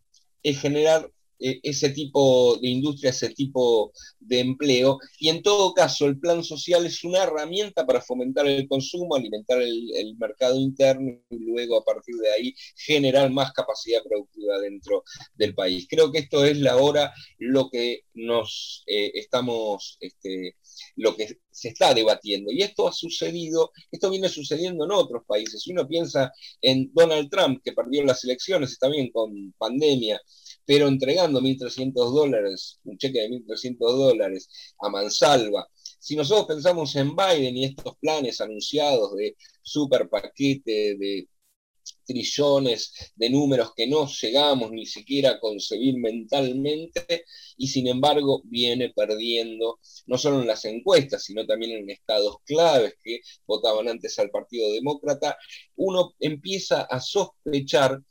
es 0.43 0.59
generar 0.59 1.11
ese 1.41 1.89
tipo 1.89 2.57
de 2.57 2.69
industria, 2.69 3.09
ese 3.09 3.29
tipo 3.29 3.91
de 4.19 4.39
empleo. 4.39 4.99
Y 5.19 5.29
en 5.29 5.41
todo 5.41 5.73
caso, 5.73 6.05
el 6.05 6.19
plan 6.19 6.43
social 6.43 6.85
es 6.85 7.03
una 7.03 7.23
herramienta 7.23 7.85
para 7.85 8.01
fomentar 8.01 8.47
el 8.47 8.67
consumo, 8.67 9.15
alimentar 9.15 9.61
el, 9.61 9.91
el 9.95 10.15
mercado 10.17 10.59
interno 10.59 11.19
y 11.29 11.39
luego 11.39 11.77
a 11.77 11.83
partir 11.83 12.15
de 12.15 12.31
ahí 12.31 12.55
generar 12.75 13.31
más 13.31 13.51
capacidad 13.53 14.03
productiva 14.03 14.59
dentro 14.59 15.03
del 15.35 15.55
país. 15.55 15.87
Creo 15.89 16.11
que 16.11 16.19
esto 16.19 16.45
es 16.45 16.57
la 16.57 16.77
hora, 16.77 17.13
lo 17.37 17.69
que 17.69 18.01
nos 18.13 18.83
eh, 18.87 19.11
estamos, 19.15 19.97
este, 19.99 20.55
lo 20.95 21.15
que 21.15 21.39
se 21.51 21.69
está 21.69 21.93
debatiendo. 21.93 22.51
Y 22.51 22.61
esto 22.61 22.87
ha 22.87 22.93
sucedido, 22.93 23.71
esto 23.91 24.09
viene 24.09 24.29
sucediendo 24.29 24.85
en 24.85 24.91
otros 24.91 25.23
países. 25.25 25.61
Si 25.61 25.71
uno 25.71 25.87
piensa 25.87 26.31
en 26.61 26.91
Donald 26.93 27.29
Trump, 27.29 27.61
que 27.63 27.73
perdió 27.73 28.03
las 28.03 28.23
elecciones, 28.23 28.71
está 28.71 28.89
bien 28.89 29.11
con 29.11 29.53
pandemia, 29.57 30.21
pero 30.65 30.87
entregando 30.87 31.41
1.300 31.41 31.93
dólares, 31.93 32.79
un 32.83 32.97
cheque 32.97 33.21
de 33.21 33.29
1.300 33.29 33.77
dólares 33.77 34.49
a 34.79 34.89
mansalva. 34.89 35.67
Si 35.99 36.15
nosotros 36.15 36.47
pensamos 36.47 36.95
en 36.95 37.15
Biden 37.15 37.57
y 37.57 37.65
estos 37.65 37.95
planes 37.97 38.41
anunciados 38.41 39.15
de 39.15 39.35
super 39.61 40.09
paquete, 40.09 40.95
de 40.97 41.27
trillones 42.05 42.93
de 43.15 43.29
números 43.29 43.73
que 43.75 43.87
no 43.87 44.07
llegamos 44.07 44.71
ni 44.71 44.85
siquiera 44.85 45.31
a 45.31 45.39
concebir 45.39 45.97
mentalmente 45.97 47.25
y 47.57 47.67
sin 47.67 47.87
embargo 47.87 48.41
viene 48.45 48.91
perdiendo 48.95 49.79
no 50.05 50.17
solo 50.17 50.41
en 50.41 50.47
las 50.47 50.65
encuestas, 50.65 51.23
sino 51.23 51.45
también 51.45 51.71
en 51.71 51.89
estados 51.89 52.37
claves 52.45 52.95
que 53.03 53.21
votaban 53.45 53.87
antes 53.87 54.17
al 54.19 54.29
Partido 54.29 54.71
Demócrata, 54.71 55.37
uno 55.75 56.13
empieza 56.19 56.81
a 56.83 56.99
sospechar 56.99 58.01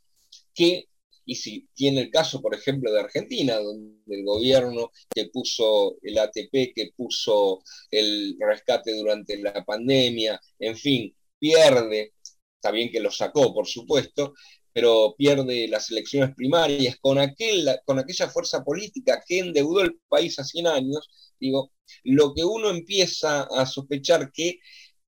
que 0.54 0.89
y 1.30 1.36
si 1.36 1.68
tiene 1.74 2.00
el 2.00 2.10
caso, 2.10 2.42
por 2.42 2.56
ejemplo, 2.56 2.92
de 2.92 2.98
Argentina, 2.98 3.54
donde 3.54 4.16
el 4.16 4.24
gobierno 4.24 4.90
que 5.08 5.26
puso 5.26 5.96
el 6.02 6.18
ATP, 6.18 6.74
que 6.74 6.90
puso 6.96 7.62
el 7.88 8.36
rescate 8.40 8.96
durante 8.96 9.38
la 9.38 9.64
pandemia, 9.64 10.40
en 10.58 10.76
fin, 10.76 11.14
pierde, 11.38 12.14
está 12.56 12.72
bien 12.72 12.90
que 12.90 12.98
lo 12.98 13.12
sacó, 13.12 13.54
por 13.54 13.68
supuesto, 13.68 14.34
pero 14.72 15.14
pierde 15.16 15.68
las 15.68 15.88
elecciones 15.92 16.34
primarias 16.34 16.96
con, 17.00 17.16
aquel, 17.20 17.78
con 17.84 18.00
aquella 18.00 18.28
fuerza 18.28 18.64
política 18.64 19.22
que 19.24 19.38
endeudó 19.38 19.82
el 19.82 20.00
país 20.08 20.36
a 20.40 20.44
100 20.44 20.66
años, 20.66 21.08
digo, 21.38 21.70
lo 22.02 22.34
que 22.34 22.44
uno 22.44 22.70
empieza 22.70 23.42
a 23.42 23.66
sospechar 23.66 24.32
que 24.32 24.58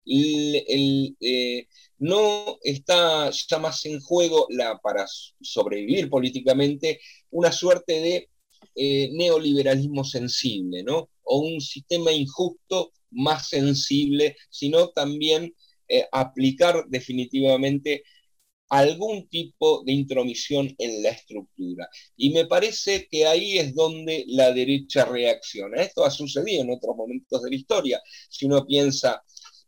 el, 0.07 1.17
eh, 1.21 1.67
no 2.03 2.59
está 2.63 3.31
ya 3.31 3.59
más 3.59 3.85
en 3.87 4.01
juego 4.01 4.49
la, 4.51 4.77
para 4.79 5.07
sobrevivir 5.41 6.11
políticamente 6.11 7.01
una 7.31 7.53
suerte 7.53 7.93
de 8.01 8.29
eh, 8.75 9.09
neoliberalismo 9.13 10.03
sensible, 10.03 10.83
¿no? 10.83 11.11
O 11.23 11.39
un 11.39 11.61
sistema 11.61 12.11
injusto 12.11 12.93
más 13.13 13.49
sensible, 13.49 14.37
sino 14.51 14.89
también 14.89 15.55
eh, 15.87 16.05
aplicar 16.11 16.87
definitivamente 16.89 18.03
algún 18.69 19.29
tipo 19.29 19.85
de 19.85 19.93
intromisión 19.93 20.75
en 20.79 21.05
la 21.05 21.11
estructura. 21.11 21.89
Y 22.17 22.31
me 22.31 22.47
parece 22.47 23.07
que 23.09 23.27
ahí 23.27 23.59
es 23.59 23.75
donde 23.77 24.25
la 24.27 24.53
derecha 24.53 25.05
reacciona. 25.05 25.83
Esto 25.83 26.05
ha 26.05 26.11
sucedido 26.11 26.63
en 26.63 26.71
otros 26.71 26.97
momentos 26.97 27.43
de 27.43 27.51
la 27.51 27.57
historia. 27.57 28.03
Si 28.29 28.47
uno 28.47 28.67
piensa 28.67 29.23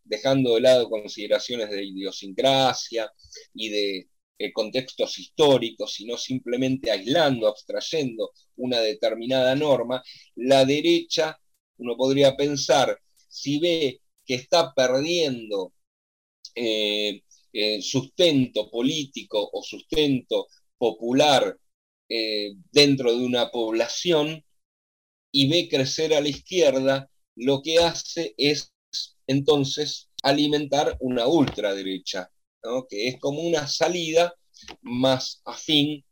dejando 0.05 0.55
de 0.55 0.61
lado 0.61 0.88
consideraciones 0.88 1.71
de 1.71 1.85
idiosincrasia 1.85 3.11
y 3.55 3.69
de 3.71 4.09
eh, 4.37 4.53
contextos 4.53 5.19
históricos, 5.19 5.95
sino 5.95 6.17
simplemente 6.19 6.90
aislando, 6.90 7.47
abstrayendo 7.47 8.33
una 8.57 8.81
determinada 8.81 9.55
norma, 9.55 10.03
la 10.35 10.64
derecha, 10.64 11.38
uno 11.79 11.97
podría 11.97 12.37
pensar, 12.37 12.99
si 13.29 13.61
ve 13.61 14.01
que 14.27 14.35
está 14.35 14.75
perdiendo 14.75 15.73
eh, 16.55 17.23
eh, 17.53 17.81
sustento 17.83 18.71
político 18.71 19.51
o 19.53 19.62
sustento 19.62 20.49
popular 20.79 21.57
dentro 22.71 23.17
de 23.17 23.25
una 23.25 23.51
población 23.51 24.45
y 25.33 25.49
ve 25.49 25.69
crecer 25.69 26.14
a 26.14 26.21
la 26.21 26.29
izquierda, 26.29 27.11
lo 27.35 27.62
que 27.62 27.79
hace 27.79 28.35
es 28.37 28.74
entonces 29.27 30.11
alimentar 30.23 30.97
una 31.01 31.27
ultraderecha, 31.27 32.31
que 32.89 33.09
es 33.09 33.19
como 33.21 33.41
una 33.43 33.67
salida 33.69 34.35
más 34.83 35.43
afín 35.45 36.05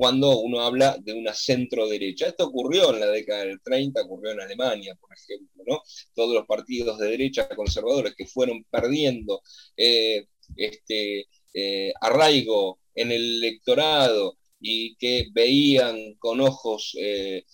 cuando 0.00 0.38
uno 0.38 0.62
habla 0.62 0.96
de 0.98 1.12
una 1.12 1.34
centro 1.34 1.86
derecha. 1.86 2.28
Esto 2.28 2.46
ocurrió 2.46 2.94
en 2.94 3.00
la 3.00 3.08
década 3.08 3.44
del 3.44 3.60
30, 3.60 4.00
ocurrió 4.00 4.32
en 4.32 4.40
Alemania, 4.40 4.96
por 4.98 5.10
ejemplo, 5.14 5.62
¿no? 5.66 5.82
Todos 6.14 6.34
los 6.34 6.46
partidos 6.46 6.98
de 6.98 7.10
derecha 7.10 7.46
conservadores 7.54 8.14
que 8.16 8.26
fueron 8.26 8.64
perdiendo 8.70 9.42
eh, 9.76 10.24
este, 10.56 11.28
eh, 11.52 11.92
arraigo 12.00 12.80
en 12.94 13.12
el 13.12 13.44
electorado 13.44 14.38
y 14.58 14.96
que 14.96 15.26
veían 15.34 16.14
con 16.14 16.40
ojos 16.40 16.96
eh, 16.98 17.44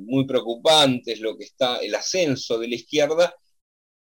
muy 0.00 0.26
preocupantes 0.26 1.20
lo 1.20 1.36
que 1.36 1.44
está 1.44 1.78
el 1.78 1.94
ascenso 1.94 2.58
de 2.58 2.68
la 2.68 2.74
izquierda, 2.74 3.34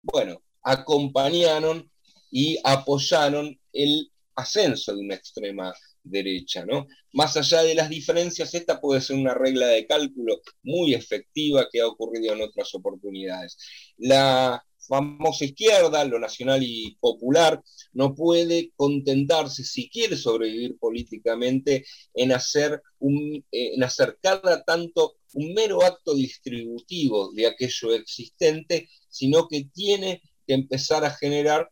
bueno, 0.02 0.44
acompañaron 0.66 1.90
y 2.32 2.58
apoyaron 2.64 3.58
el 3.72 4.12
ascenso 4.36 4.94
de 4.94 5.00
una 5.00 5.16
extrema 5.16 5.74
derecha, 6.04 6.66
¿no? 6.66 6.88
Más 7.14 7.38
allá 7.38 7.64
de 7.64 7.76
las 7.76 7.90
diferencias, 7.90 8.54
esta 8.54 8.82
puede 8.82 9.00
ser 9.00 9.16
una 9.16 9.34
regla 9.34 9.68
de 9.68 9.88
cálculo 9.88 10.42
muy 10.64 10.94
efectiva 10.94 11.68
que 11.72 11.82
ha 11.82 11.88
ocurrido 11.88 12.34
en 12.34 12.42
otras 12.42 12.74
oportunidades. 12.76 13.58
La 13.98 14.62
famosa 14.88 15.46
izquierda, 15.46 16.04
lo 16.06 16.20
nacional 16.20 16.62
y 16.62 16.98
popular, 17.00 17.62
no 17.94 18.14
puede 18.14 18.72
contentarse, 18.76 19.64
si 19.64 19.90
quiere 19.90 20.18
sobrevivir 20.18 20.78
políticamente, 20.78 21.86
en 22.14 22.34
hacer, 22.34 22.82
un, 23.00 23.44
en 23.52 23.84
hacer 23.84 24.18
cada 24.22 24.64
tanto 24.64 25.16
un 25.34 25.54
mero 25.54 25.84
acto 25.84 26.14
distributivo 26.14 27.32
de 27.34 27.48
aquello 27.48 27.94
existente, 27.94 28.90
sino 29.10 29.48
que 29.48 29.66
tiene 29.74 30.22
que 30.46 30.54
empezar 30.54 31.04
a 31.06 31.12
generar 31.12 31.70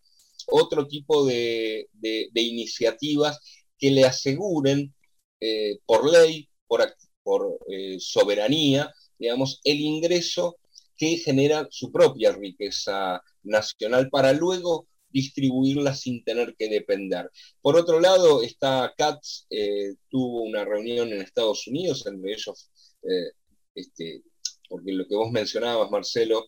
otro 0.48 0.88
tipo 0.88 1.26
de, 1.26 1.88
de- 1.94 2.30
de 2.34 2.42
iniciativas 2.42 3.40
que 3.78 3.92
le 3.92 4.06
aseguren 4.06 4.94
eh, 5.40 5.80
por 5.86 6.10
ley, 6.12 6.50
por 7.24 7.60
eh, 7.70 7.98
soberanía, 8.00 8.92
digamos, 9.18 9.60
el 9.64 9.80
ingreso 9.80 10.58
que 10.98 11.18
genera 11.18 11.68
su 11.72 11.92
propia 11.92 12.32
riqueza 12.34 13.22
nacional 13.44 14.10
para 14.10 14.34
luego 14.34 14.88
distribuirla 15.10 15.94
sin 15.96 16.24
tener 16.24 16.56
que 16.58 16.70
depender. 16.70 17.30
Por 17.62 17.78
otro 17.78 18.00
lado, 18.00 18.42
está 18.44 18.94
Katz, 18.98 19.46
eh, 19.50 19.94
tuvo 20.10 20.42
una 20.44 20.66
reunión 20.66 21.10
en 21.14 21.22
Estados 21.22 21.68
Unidos, 21.68 22.06
entre 22.08 22.34
ellos, 22.34 22.70
eh, 23.04 23.32
este, 23.76 24.24
porque 24.70 24.92
lo 24.92 25.08
que 25.08 25.16
vos 25.16 25.32
mencionabas, 25.32 25.90
Marcelo, 25.92 26.46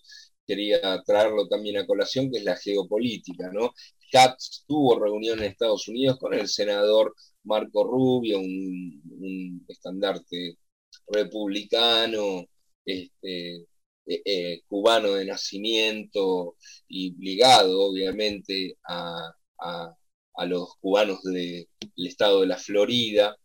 quería 0.48 1.02
traerlo 1.06 1.48
también 1.48 1.78
a 1.78 1.86
colación, 1.88 2.32
que 2.32 2.38
es 2.40 2.44
la 2.44 2.56
geopolítica, 2.58 3.52
¿no? 3.52 3.74
Katz 4.12 4.64
tuvo 4.68 5.00
reunión 5.00 5.40
en 5.40 5.46
Estados 5.46 5.88
Unidos 5.88 6.18
con 6.20 6.34
el 6.34 6.48
senador 6.48 7.16
Marco 7.44 7.84
Rubio, 7.84 8.40
un, 8.40 9.66
estandarte 9.68 10.58
republicano, 11.08 12.46
este, 12.86 13.56
eh, 14.08 14.22
eh, 14.26 14.62
cubano 14.68 15.14
de 15.14 15.26
nacimiento 15.26 16.56
y 16.88 17.14
ligado 17.20 17.82
obviamente 17.90 18.78
a- 18.88 19.32
a 20.36 20.46
los 20.46 20.76
cubanos 20.80 21.22
del 21.24 21.68
estado 21.98 22.42
de 22.42 22.48
la 22.48 22.58
Florida. 22.58 23.36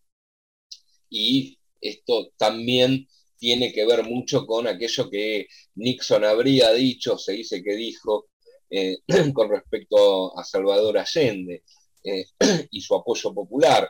Y 1.08 1.58
esto 1.80 2.30
también 2.36 3.06
tiene 3.40 3.72
que 3.72 3.86
ver 3.86 4.04
mucho 4.04 4.46
con 4.46 4.68
aquello 4.68 5.10
que 5.10 5.48
Nixon 5.76 6.24
habría 6.24 6.72
dicho, 6.72 7.18
se 7.18 7.32
dice 7.32 7.62
que 7.62 7.74
dijo, 7.74 8.28
eh, 8.70 8.98
con 9.34 9.50
respecto 9.50 10.38
a 10.38 10.44
Salvador 10.44 10.98
Allende 10.98 11.64
eh, 12.04 12.26
y 12.70 12.80
su 12.80 12.94
apoyo 12.94 13.34
popular. 13.34 13.88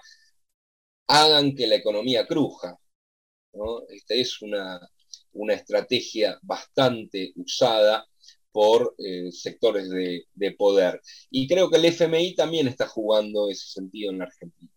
Hagan 1.09 1.55
que 1.55 1.67
la 1.67 1.75
economía 1.75 2.27
cruja. 2.27 2.79
Esta 3.91 4.15
es 4.15 4.41
una, 4.43 4.81
una 5.33 5.55
estrategia 5.55 6.39
bastante 6.43 7.33
usada 7.37 8.07
por 8.53 8.95
eh, 8.99 9.31
sectores 9.33 9.91
de, 9.91 10.25
de 10.35 10.53
poder. 10.53 11.01
Y 11.31 11.47
creo 11.49 11.71
que 11.71 11.77
el 11.79 11.85
FMI 11.87 12.35
también 12.35 12.69
está 12.69 12.87
jugando 12.87 13.51
ese 13.51 13.67
sentido 13.69 14.11
en 14.13 14.19
la 14.19 14.25
Argentina. 14.25 14.71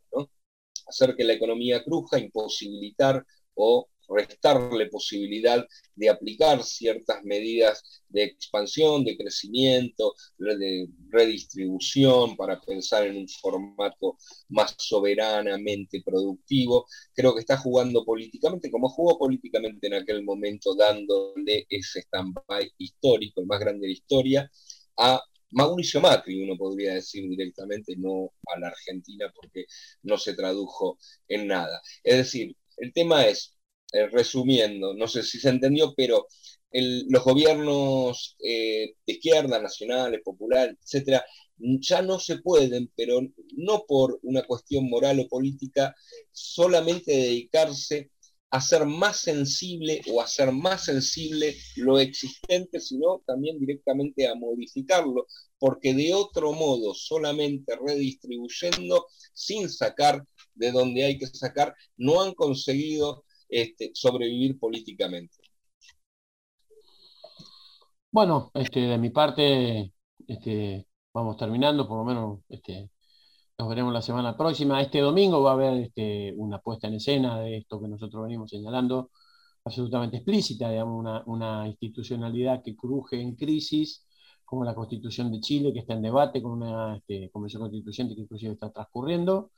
Hacer 0.87 1.15
que 1.15 1.23
la 1.23 1.33
economía 1.33 1.83
cruja, 1.83 2.19
imposibilitar 2.19 3.25
o 3.55 3.89
restarle 4.09 4.87
posibilidad 4.87 5.65
de 5.95 6.09
aplicar 6.09 6.63
ciertas 6.63 7.23
medidas 7.23 8.03
de 8.09 8.23
expansión, 8.23 9.03
de 9.03 9.17
crecimiento, 9.17 10.13
de 10.37 10.87
redistribución, 11.09 12.35
para 12.35 12.59
pensar 12.61 13.07
en 13.07 13.17
un 13.17 13.27
formato 13.27 14.17
más 14.49 14.75
soberanamente 14.77 16.01
productivo. 16.03 16.85
Creo 17.13 17.33
que 17.33 17.41
está 17.41 17.57
jugando 17.57 18.03
políticamente, 18.05 18.71
como 18.71 18.89
jugó 18.89 19.17
políticamente 19.17 19.87
en 19.87 19.95
aquel 19.95 20.23
momento, 20.23 20.75
dándole 20.75 21.65
ese 21.69 21.99
stand-by 22.01 22.71
histórico, 22.77 23.41
el 23.41 23.47
más 23.47 23.59
grande 23.59 23.81
de 23.81 23.87
la 23.87 23.93
historia, 23.93 24.51
a 24.97 25.21
Mauricio 25.51 26.01
Macri, 26.01 26.43
uno 26.43 26.57
podría 26.57 26.95
decir 26.95 27.29
directamente, 27.29 27.95
no 27.95 28.31
a 28.55 28.59
la 28.59 28.67
Argentina, 28.69 29.31
porque 29.35 29.65
no 30.03 30.17
se 30.17 30.33
tradujo 30.33 30.97
en 31.27 31.47
nada. 31.47 31.81
Es 32.03 32.17
decir, 32.17 32.55
el 32.77 32.91
tema 32.93 33.27
es, 33.27 33.55
eh, 33.93 34.07
resumiendo, 34.07 34.93
no 34.95 35.07
sé 35.07 35.23
si 35.23 35.39
se 35.39 35.49
entendió, 35.49 35.93
pero 35.95 36.27
los 36.73 37.23
gobiernos 37.23 38.35
eh, 38.43 38.95
de 39.05 39.13
izquierda, 39.13 39.61
nacionales, 39.61 40.21
populares, 40.23 40.77
etcétera, 40.81 41.23
ya 41.57 42.01
no 42.01 42.19
se 42.19 42.39
pueden, 42.39 42.91
pero 42.95 43.21
no 43.55 43.85
por 43.87 44.19
una 44.23 44.43
cuestión 44.43 44.89
moral 44.89 45.19
o 45.19 45.27
política, 45.27 45.95
solamente 46.31 47.11
dedicarse 47.11 48.09
a 48.49 48.57
hacer 48.57 48.85
más 48.85 49.17
sensible 49.17 50.01
o 50.11 50.21
hacer 50.21 50.51
más 50.51 50.85
sensible 50.85 51.55
lo 51.75 51.99
existente, 51.99 52.79
sino 52.79 53.21
también 53.27 53.59
directamente 53.59 54.27
a 54.27 54.35
modificarlo, 54.35 55.27
porque 55.59 55.93
de 55.93 56.13
otro 56.13 56.53
modo, 56.53 56.93
solamente 56.95 57.75
redistribuyendo, 57.75 59.05
sin 59.33 59.69
sacar 59.69 60.25
de 60.55 60.71
donde 60.71 61.03
hay 61.03 61.17
que 61.17 61.27
sacar, 61.27 61.75
no 61.97 62.21
han 62.21 62.33
conseguido 62.33 63.23
este, 63.53 63.91
sobrevivir 63.93 64.59
políticamente. 64.59 65.37
Bueno, 68.11 68.51
este, 68.53 68.79
de 68.81 68.97
mi 68.97 69.09
parte, 69.09 69.93
este, 70.27 70.87
vamos 71.13 71.37
terminando, 71.37 71.87
por 71.87 71.97
lo 71.97 72.05
menos 72.05 72.39
este, 72.49 72.89
nos 73.57 73.69
veremos 73.69 73.93
la 73.93 74.01
semana 74.01 74.37
próxima. 74.37 74.81
Este 74.81 74.99
domingo 74.99 75.41
va 75.41 75.51
a 75.51 75.53
haber 75.53 75.73
este, 75.83 76.33
una 76.37 76.59
puesta 76.59 76.87
en 76.87 76.95
escena 76.95 77.39
de 77.39 77.57
esto 77.57 77.81
que 77.81 77.87
nosotros 77.87 78.23
venimos 78.23 78.49
señalando, 78.51 79.11
absolutamente 79.63 80.17
explícita, 80.17 80.69
digamos, 80.69 80.99
una, 80.99 81.23
una 81.25 81.67
institucionalidad 81.67 82.61
que 82.63 82.75
cruje 82.75 83.21
en 83.21 83.35
crisis, 83.35 84.05
como 84.45 84.63
la 84.63 84.75
Constitución 84.75 85.31
de 85.31 85.39
Chile, 85.39 85.73
que 85.73 85.79
está 85.79 85.93
en 85.93 86.01
debate 86.03 86.41
con 86.41 86.51
una 86.53 86.97
este, 86.97 87.29
convención 87.31 87.61
constituyente 87.61 88.15
que 88.15 88.21
inclusive 88.21 88.53
está 88.53 88.71
transcurriendo, 88.71 89.51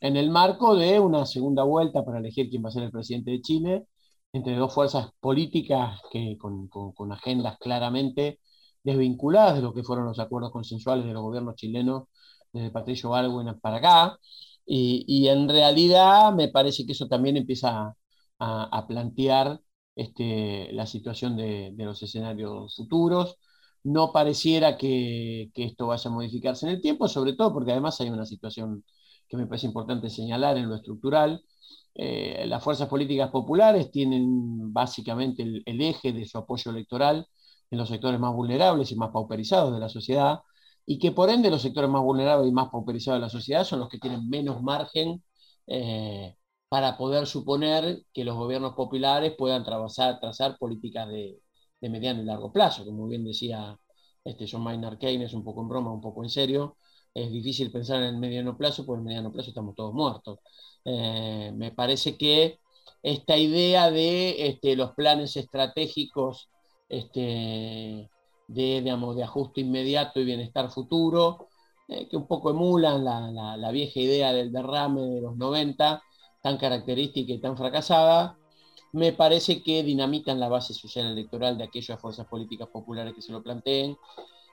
en 0.00 0.16
el 0.16 0.30
marco 0.30 0.76
de 0.76 1.00
una 1.00 1.26
segunda 1.26 1.62
vuelta 1.64 2.04
para 2.04 2.18
elegir 2.18 2.48
quién 2.50 2.64
va 2.64 2.68
a 2.68 2.72
ser 2.72 2.82
el 2.84 2.90
presidente 2.90 3.30
de 3.32 3.40
Chile, 3.42 3.86
entre 4.32 4.56
dos 4.56 4.72
fuerzas 4.74 5.10
políticas 5.20 6.00
que, 6.10 6.36
con, 6.38 6.68
con- 6.68 7.12
agendas 7.12 7.58
claramente 7.58 8.40
desvinculadas 8.82 9.56
de 9.56 9.62
lo 9.62 9.74
que 9.74 9.82
fueron 9.82 10.06
los 10.06 10.18
acuerdos 10.18 10.52
consensuales 10.52 11.04
de 11.06 11.12
los 11.12 11.22
gobiernos 11.22 11.56
chilenos 11.56 12.04
desde 12.52 12.70
Patricio 12.70 13.14
Aylwin 13.14 13.58
para 13.60 13.76
acá. 13.78 14.18
Y, 14.66 15.26
en 15.28 15.48
realidad 15.48 16.32
me 16.32 16.48
parece 16.48 16.86
que 16.86 16.92
eso 16.92 17.08
también 17.08 17.36
empieza 17.36 17.94
a, 18.38 18.78
a 18.78 18.86
plantear 18.86 19.60
este, 19.96 20.72
la 20.72 20.86
situación 20.86 21.36
de, 21.36 21.72
de 21.74 21.84
los 21.84 22.02
escenarios 22.02 22.76
futuros. 22.76 23.36
No 23.82 24.12
pareciera 24.12 24.76
que, 24.76 25.50
que 25.54 25.64
esto 25.64 25.86
vaya 25.88 26.08
a 26.10 26.12
modificarse 26.12 26.66
en 26.66 26.72
el 26.74 26.80
tiempo, 26.82 27.08
sobre 27.08 27.32
todo 27.34 27.52
porque 27.52 27.72
además 27.72 28.00
hay 28.00 28.10
una 28.10 28.26
situación 28.26 28.84
que 29.30 29.36
me 29.36 29.46
parece 29.46 29.66
importante 29.68 30.10
señalar 30.10 30.58
en 30.58 30.68
lo 30.68 30.76
estructural. 30.76 31.42
Eh, 31.94 32.44
las 32.46 32.62
fuerzas 32.62 32.88
políticas 32.88 33.30
populares 33.30 33.90
tienen 33.90 34.72
básicamente 34.72 35.42
el, 35.42 35.80
eje 35.80 36.12
de 36.12 36.26
su 36.26 36.38
apoyo 36.38 36.70
electoral 36.72 37.26
en 37.70 37.78
los 37.78 37.88
sectores 37.88 38.20
más 38.20 38.34
vulnerables 38.34 38.90
y 38.92 38.96
más 38.96 39.10
pauperizados 39.12 39.72
de 39.72 39.80
la 39.80 39.88
sociedad, 39.88 40.40
y 40.86 40.98
que 40.98 41.12
por 41.12 41.30
ende 41.30 41.50
los 41.50 41.62
sectores 41.62 41.88
más 41.90 42.02
vulnerables 42.02 42.48
y 42.48 42.52
más 42.52 42.68
pauperizados 42.70 43.20
de 43.20 43.22
la 43.26 43.30
sociedad 43.30 43.64
son 43.64 43.80
los 43.80 43.88
que 43.88 43.98
tienen 43.98 44.28
menos 44.28 44.62
margen 44.62 45.22
eh, 45.66 46.36
para 46.68 46.96
poder 46.98 47.26
suponer 47.26 48.02
que 48.12 48.24
los 48.24 48.36
gobiernos 48.36 48.74
populares 48.74 49.34
puedan 49.38 49.64
trazar, 49.64 50.20
trazar 50.20 50.56
políticas 50.58 51.08
de, 51.08 51.40
de 51.80 51.90
mediano 51.90 52.22
y 52.22 52.24
largo 52.24 52.52
plazo. 52.52 52.84
Como 52.84 53.06
bien 53.08 53.24
decía 53.24 53.78
este 54.24 54.46
John 54.50 54.62
Maynard 54.62 54.98
Keynes, 54.98 55.34
un 55.34 55.44
poco 55.44 55.62
en 55.62 55.68
broma, 55.68 55.92
un 55.92 56.00
poco 56.00 56.22
en 56.24 56.30
serio, 56.30 56.76
es 57.14 57.30
difícil 57.32 57.70
pensar 57.72 57.98
en 58.02 58.08
el 58.14 58.18
mediano 58.18 58.56
plazo, 58.56 58.84
porque 58.86 58.98
en 59.00 59.02
el 59.02 59.06
mediano 59.06 59.32
plazo 59.32 59.50
estamos 59.50 59.74
todos 59.74 59.94
muertos. 59.94 60.38
Eh, 60.84 61.52
me 61.54 61.72
parece 61.72 62.16
que 62.16 62.58
esta 63.02 63.36
idea 63.36 63.90
de 63.90 64.48
este, 64.48 64.76
los 64.76 64.92
planes 64.92 65.36
estratégicos 65.36 66.48
este, 66.88 68.10
de, 68.46 68.80
digamos, 68.82 69.16
de 69.16 69.22
ajuste 69.24 69.60
inmediato 69.62 70.20
y 70.20 70.24
bienestar 70.24 70.70
futuro, 70.70 71.48
eh, 71.88 72.08
que 72.08 72.16
un 72.16 72.26
poco 72.26 72.50
emulan 72.50 73.04
la, 73.04 73.56
la- 73.56 73.70
vieja 73.70 74.00
idea 74.00 74.32
del 74.32 74.52
derrame 74.52 75.00
de 75.02 75.20
los 75.20 75.36
90, 75.36 76.02
tan 76.42 76.56
característica 76.58 77.32
y 77.32 77.40
tan 77.40 77.56
fracasada, 77.56 78.36
me 78.92 79.12
parece 79.12 79.62
que 79.62 79.82
dinamitan 79.82 80.40
la 80.40 80.48
base 80.48 80.74
social 80.74 81.06
electoral 81.06 81.56
de 81.58 81.64
aquellas 81.64 82.00
fuerzas 82.00 82.26
políticas 82.26 82.68
populares 82.68 83.14
que 83.14 83.22
se 83.22 83.32
lo 83.32 83.42
planteen, 83.42 83.96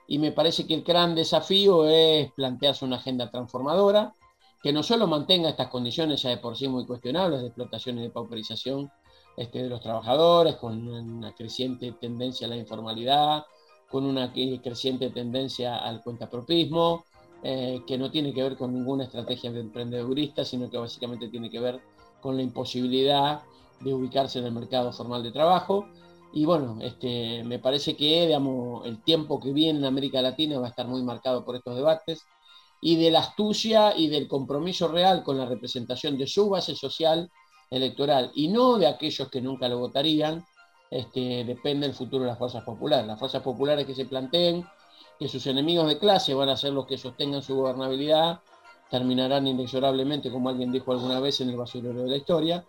y 0.08 0.18
me 0.18 0.32
parece 0.32 0.66
que 0.66 0.74
el 0.74 0.82
gran 0.82 1.14
desafío 1.14 1.86
es 1.86 2.32
plantearse 2.32 2.84
una 2.84 2.96
agenda 2.96 3.30
transformadora, 3.30 4.14
que 4.62 4.72
no 4.72 4.82
solo 4.82 5.06
mantenga 5.06 5.50
estas 5.50 5.68
condiciones 5.68 6.22
ya 6.22 6.30
de 6.30 6.38
por 6.38 6.56
sí 6.56 6.66
muy 6.66 6.86
cuestionables 6.86 7.42
de 7.42 7.48
explotación 7.48 7.98
y 7.98 8.02
de 8.02 8.10
pauperización 8.10 8.90
este, 9.36 9.62
de 9.62 9.68
los 9.68 9.82
trabajadores, 9.82 10.56
con 10.56 10.88
una 10.88 11.34
creciente 11.34 11.92
tendencia 11.92 12.46
a 12.46 12.50
la 12.50 12.56
informalidad, 12.56 13.44
con 13.90 14.04
una 14.04 14.32
creciente 14.32 15.10
tendencia 15.10 15.76
al 15.76 16.02
cuentapropismo, 16.02 17.04
eh, 17.42 17.82
que 17.86 17.98
no 17.98 18.10
tiene 18.10 18.32
que 18.32 18.42
ver 18.42 18.56
con 18.56 18.72
ninguna 18.72 19.04
estrategia 19.04 19.52
de 19.52 19.60
emprendedurista, 19.60 20.42
sino 20.44 20.70
que 20.70 20.78
básicamente 20.78 21.28
tiene 21.28 21.50
que 21.50 21.60
ver 21.60 21.80
con 22.20 22.34
la 22.34 22.42
imposibilidad 22.42 23.42
de 23.80 23.94
ubicarse 23.94 24.38
en 24.38 24.46
el 24.46 24.52
mercado 24.52 24.90
formal 24.90 25.22
de 25.22 25.32
trabajo, 25.32 25.86
Y 26.32 26.44
bueno, 26.44 26.78
este, 26.82 27.42
me 27.44 27.58
parece 27.58 27.96
que 27.96 28.32
el 28.32 29.02
tiempo 29.02 29.40
que 29.40 29.52
viene 29.52 29.78
en 29.78 29.84
América 29.84 30.20
Latina 30.20 30.58
va 30.58 30.66
a 30.66 30.70
estar 30.70 30.86
muy 30.86 31.02
marcado 31.02 31.44
por 31.44 31.56
estos 31.56 31.74
debates 31.74 32.24
y 32.80 32.96
de 32.96 33.10
la 33.10 33.20
astucia 33.20 33.96
y 33.96 34.08
del 34.08 34.28
compromiso 34.28 34.88
real 34.88 35.22
con 35.24 35.38
la 35.38 35.46
representación 35.46 36.16
de 36.16 36.26
su 36.26 36.48
base 36.48 36.76
social 36.76 37.30
electoral 37.70 38.30
y 38.34 38.48
no 38.48 38.78
de 38.78 38.86
aquellos 38.86 39.28
que 39.28 39.40
nunca 39.40 39.68
lo 39.68 39.78
votarían, 39.78 40.44
este, 40.90 41.44
depende 41.44 41.86
el 41.86 41.94
futuro 41.94 42.24
de 42.24 42.30
las 42.30 42.38
fuerzas 42.38 42.64
populares. 42.64 43.06
Las 43.06 43.18
fuerzas 43.18 43.42
populares 43.42 43.86
que 43.86 43.94
se 43.94 44.04
planteen 44.04 44.64
que 45.18 45.28
sus 45.28 45.46
enemigos 45.46 45.88
de 45.88 45.98
clase 45.98 46.34
van 46.34 46.48
a 46.48 46.56
ser 46.56 46.72
los 46.72 46.86
que 46.86 46.96
sostengan 46.96 47.42
su 47.42 47.56
gobernabilidad, 47.56 48.40
terminarán 48.90 49.46
inexorablemente, 49.46 50.30
como 50.30 50.48
alguien 50.48 50.70
dijo 50.70 50.92
alguna 50.92 51.20
vez, 51.20 51.40
en 51.40 51.50
el 51.50 51.56
basurero 51.56 52.02
de 52.02 52.08
la 52.08 52.16
historia. 52.16 52.64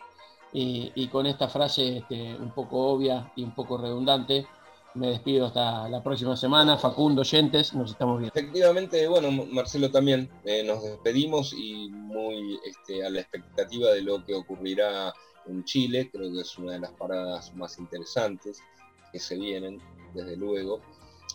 Y, 0.51 1.07
con 1.09 1.27
esta 1.27 1.47
frase 1.47 1.97
este, 1.97 2.35
un 2.35 2.51
poco 2.51 2.93
obvia 2.93 3.31
y 3.35 3.43
un 3.43 3.53
poco 3.53 3.77
redundante, 3.77 4.47
me 4.95 5.11
despido 5.11 5.45
hasta 5.45 5.87
la 5.87 6.01
próxima 6.01 6.35
semana. 6.35 6.77
Facundo, 6.77 7.21
oyentes, 7.21 7.73
nos 7.73 7.91
estamos 7.91 8.19
viendo. 8.19 8.33
Efectivamente, 8.35 9.07
bueno, 9.07 9.31
Marcelo 9.31 9.91
también, 9.91 10.29
eh, 10.45 10.63
nos 10.63 10.83
despedimos 10.83 11.53
y 11.53 11.89
muy 11.89 12.59
este, 12.65 13.05
a 13.05 13.09
la 13.09 13.21
expectativa 13.21 13.91
de 13.91 14.01
lo 14.01 14.25
que 14.25 14.33
ocurrirá 14.33 15.13
en 15.47 15.63
Chile, 15.63 16.09
creo 16.11 16.31
que 16.31 16.41
es 16.41 16.57
una 16.57 16.73
de 16.73 16.79
las 16.79 16.91
paradas 16.91 17.53
más 17.55 17.77
interesantes 17.79 18.61
que 19.11 19.19
se 19.19 19.37
vienen, 19.37 19.81
desde 20.13 20.35
luego, 20.35 20.81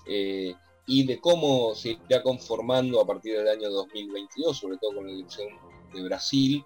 eh, 0.07 0.55
y 0.87 1.07
de 1.07 1.21
cómo 1.21 1.75
se 1.75 1.99
irá 2.09 2.23
conformando 2.23 3.01
a 3.01 3.07
partir 3.07 3.37
del 3.37 3.49
año 3.49 3.71
2022, 3.71 4.57
sobre 4.57 4.77
todo 4.79 4.97
con 4.97 5.07
la 5.07 5.13
elección 5.13 5.49
de 5.93 6.03
Brasil, 6.03 6.65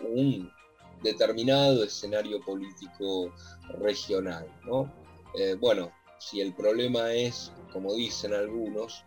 un 0.00 0.50
determinado 1.02 1.84
escenario 1.84 2.40
político 2.40 3.32
regional. 3.78 4.46
¿no? 4.66 4.92
Eh, 5.34 5.56
bueno, 5.58 5.90
si 6.18 6.40
el 6.40 6.54
problema 6.54 7.12
es, 7.12 7.52
como 7.72 7.94
dicen 7.94 8.34
algunos, 8.34 9.04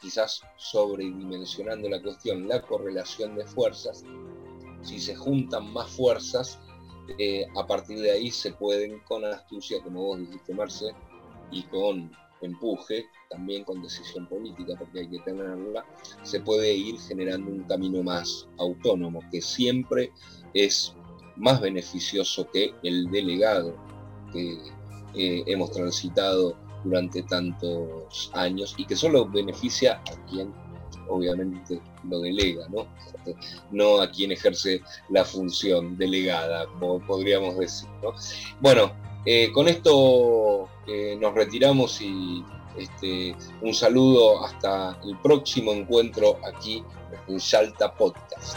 quizás 0.00 0.42
sobredimensionando 0.56 1.88
la 1.88 2.02
cuestión, 2.02 2.48
la 2.48 2.60
correlación 2.62 3.36
de 3.36 3.46
fuerzas, 3.46 4.04
si 4.82 4.98
se 4.98 5.14
juntan 5.14 5.72
más 5.72 5.90
fuerzas, 5.90 6.58
eh, 7.18 7.46
a 7.56 7.66
partir 7.66 8.00
de 8.00 8.10
ahí 8.10 8.30
se 8.30 8.52
pueden 8.52 9.00
con 9.00 9.24
astucia, 9.24 9.82
como 9.82 10.02
vos 10.02 10.18
dijiste 10.18 10.54
Marce, 10.54 10.94
y 11.50 11.62
con 11.64 12.10
empuje, 12.40 13.06
también 13.30 13.64
con 13.64 13.82
decisión 13.82 14.26
política, 14.26 14.74
porque 14.78 15.00
hay 15.00 15.08
que 15.08 15.20
tenerla, 15.20 15.84
se 16.22 16.40
puede 16.40 16.74
ir 16.74 16.98
generando 17.00 17.50
un 17.50 17.62
camino 17.64 18.02
más 18.02 18.48
autónomo, 18.58 19.20
que 19.30 19.40
siempre 19.40 20.12
es 20.54 20.94
más 21.36 21.60
beneficioso 21.60 22.48
que 22.50 22.74
el 22.82 23.10
delegado 23.10 23.74
que 24.32 24.58
eh, 25.14 25.42
hemos 25.46 25.70
transitado 25.70 26.56
durante 26.84 27.22
tantos 27.22 28.30
años 28.34 28.74
y 28.76 28.86
que 28.86 28.96
solo 28.96 29.26
beneficia 29.26 30.00
a 30.10 30.26
quien 30.30 30.52
obviamente 31.08 31.80
lo 32.08 32.20
delega, 32.20 32.66
¿no? 32.68 32.86
No 33.70 34.00
a 34.00 34.10
quien 34.10 34.32
ejerce 34.32 34.82
la 35.10 35.24
función 35.24 35.96
delegada, 35.96 36.66
podríamos 37.06 37.58
decir, 37.58 37.88
¿no? 38.02 38.14
Bueno, 38.60 38.92
eh, 39.24 39.50
con 39.52 39.68
esto 39.68 40.68
eh, 40.86 41.16
nos 41.20 41.34
retiramos 41.34 42.00
y 42.00 42.44
este, 42.76 43.36
un 43.60 43.74
saludo 43.74 44.44
hasta 44.44 44.98
el 45.04 45.16
próximo 45.18 45.72
encuentro 45.72 46.38
aquí 46.44 46.82
en 47.28 47.38
Salta 47.38 47.94
Podcast. 47.94 48.56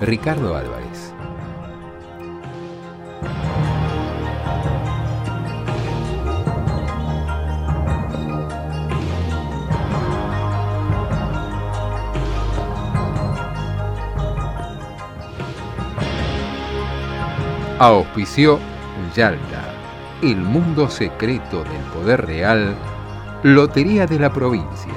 Ricardo 0.00 0.56
Álvarez. 0.56 1.12
Auspició 17.80 18.58
Yalta, 19.14 19.72
el 20.22 20.36
mundo 20.36 20.88
secreto 20.88 21.64
del 21.64 21.82
poder 21.92 22.24
real, 22.26 22.76
Lotería 23.42 24.06
de 24.06 24.18
la 24.18 24.32
provincia, 24.32 24.94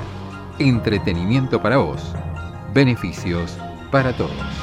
entretenimiento 0.57 1.61
para 1.61 1.77
vos, 1.77 2.13
beneficios 2.73 3.57
para 3.91 4.13
todos. 4.13 4.60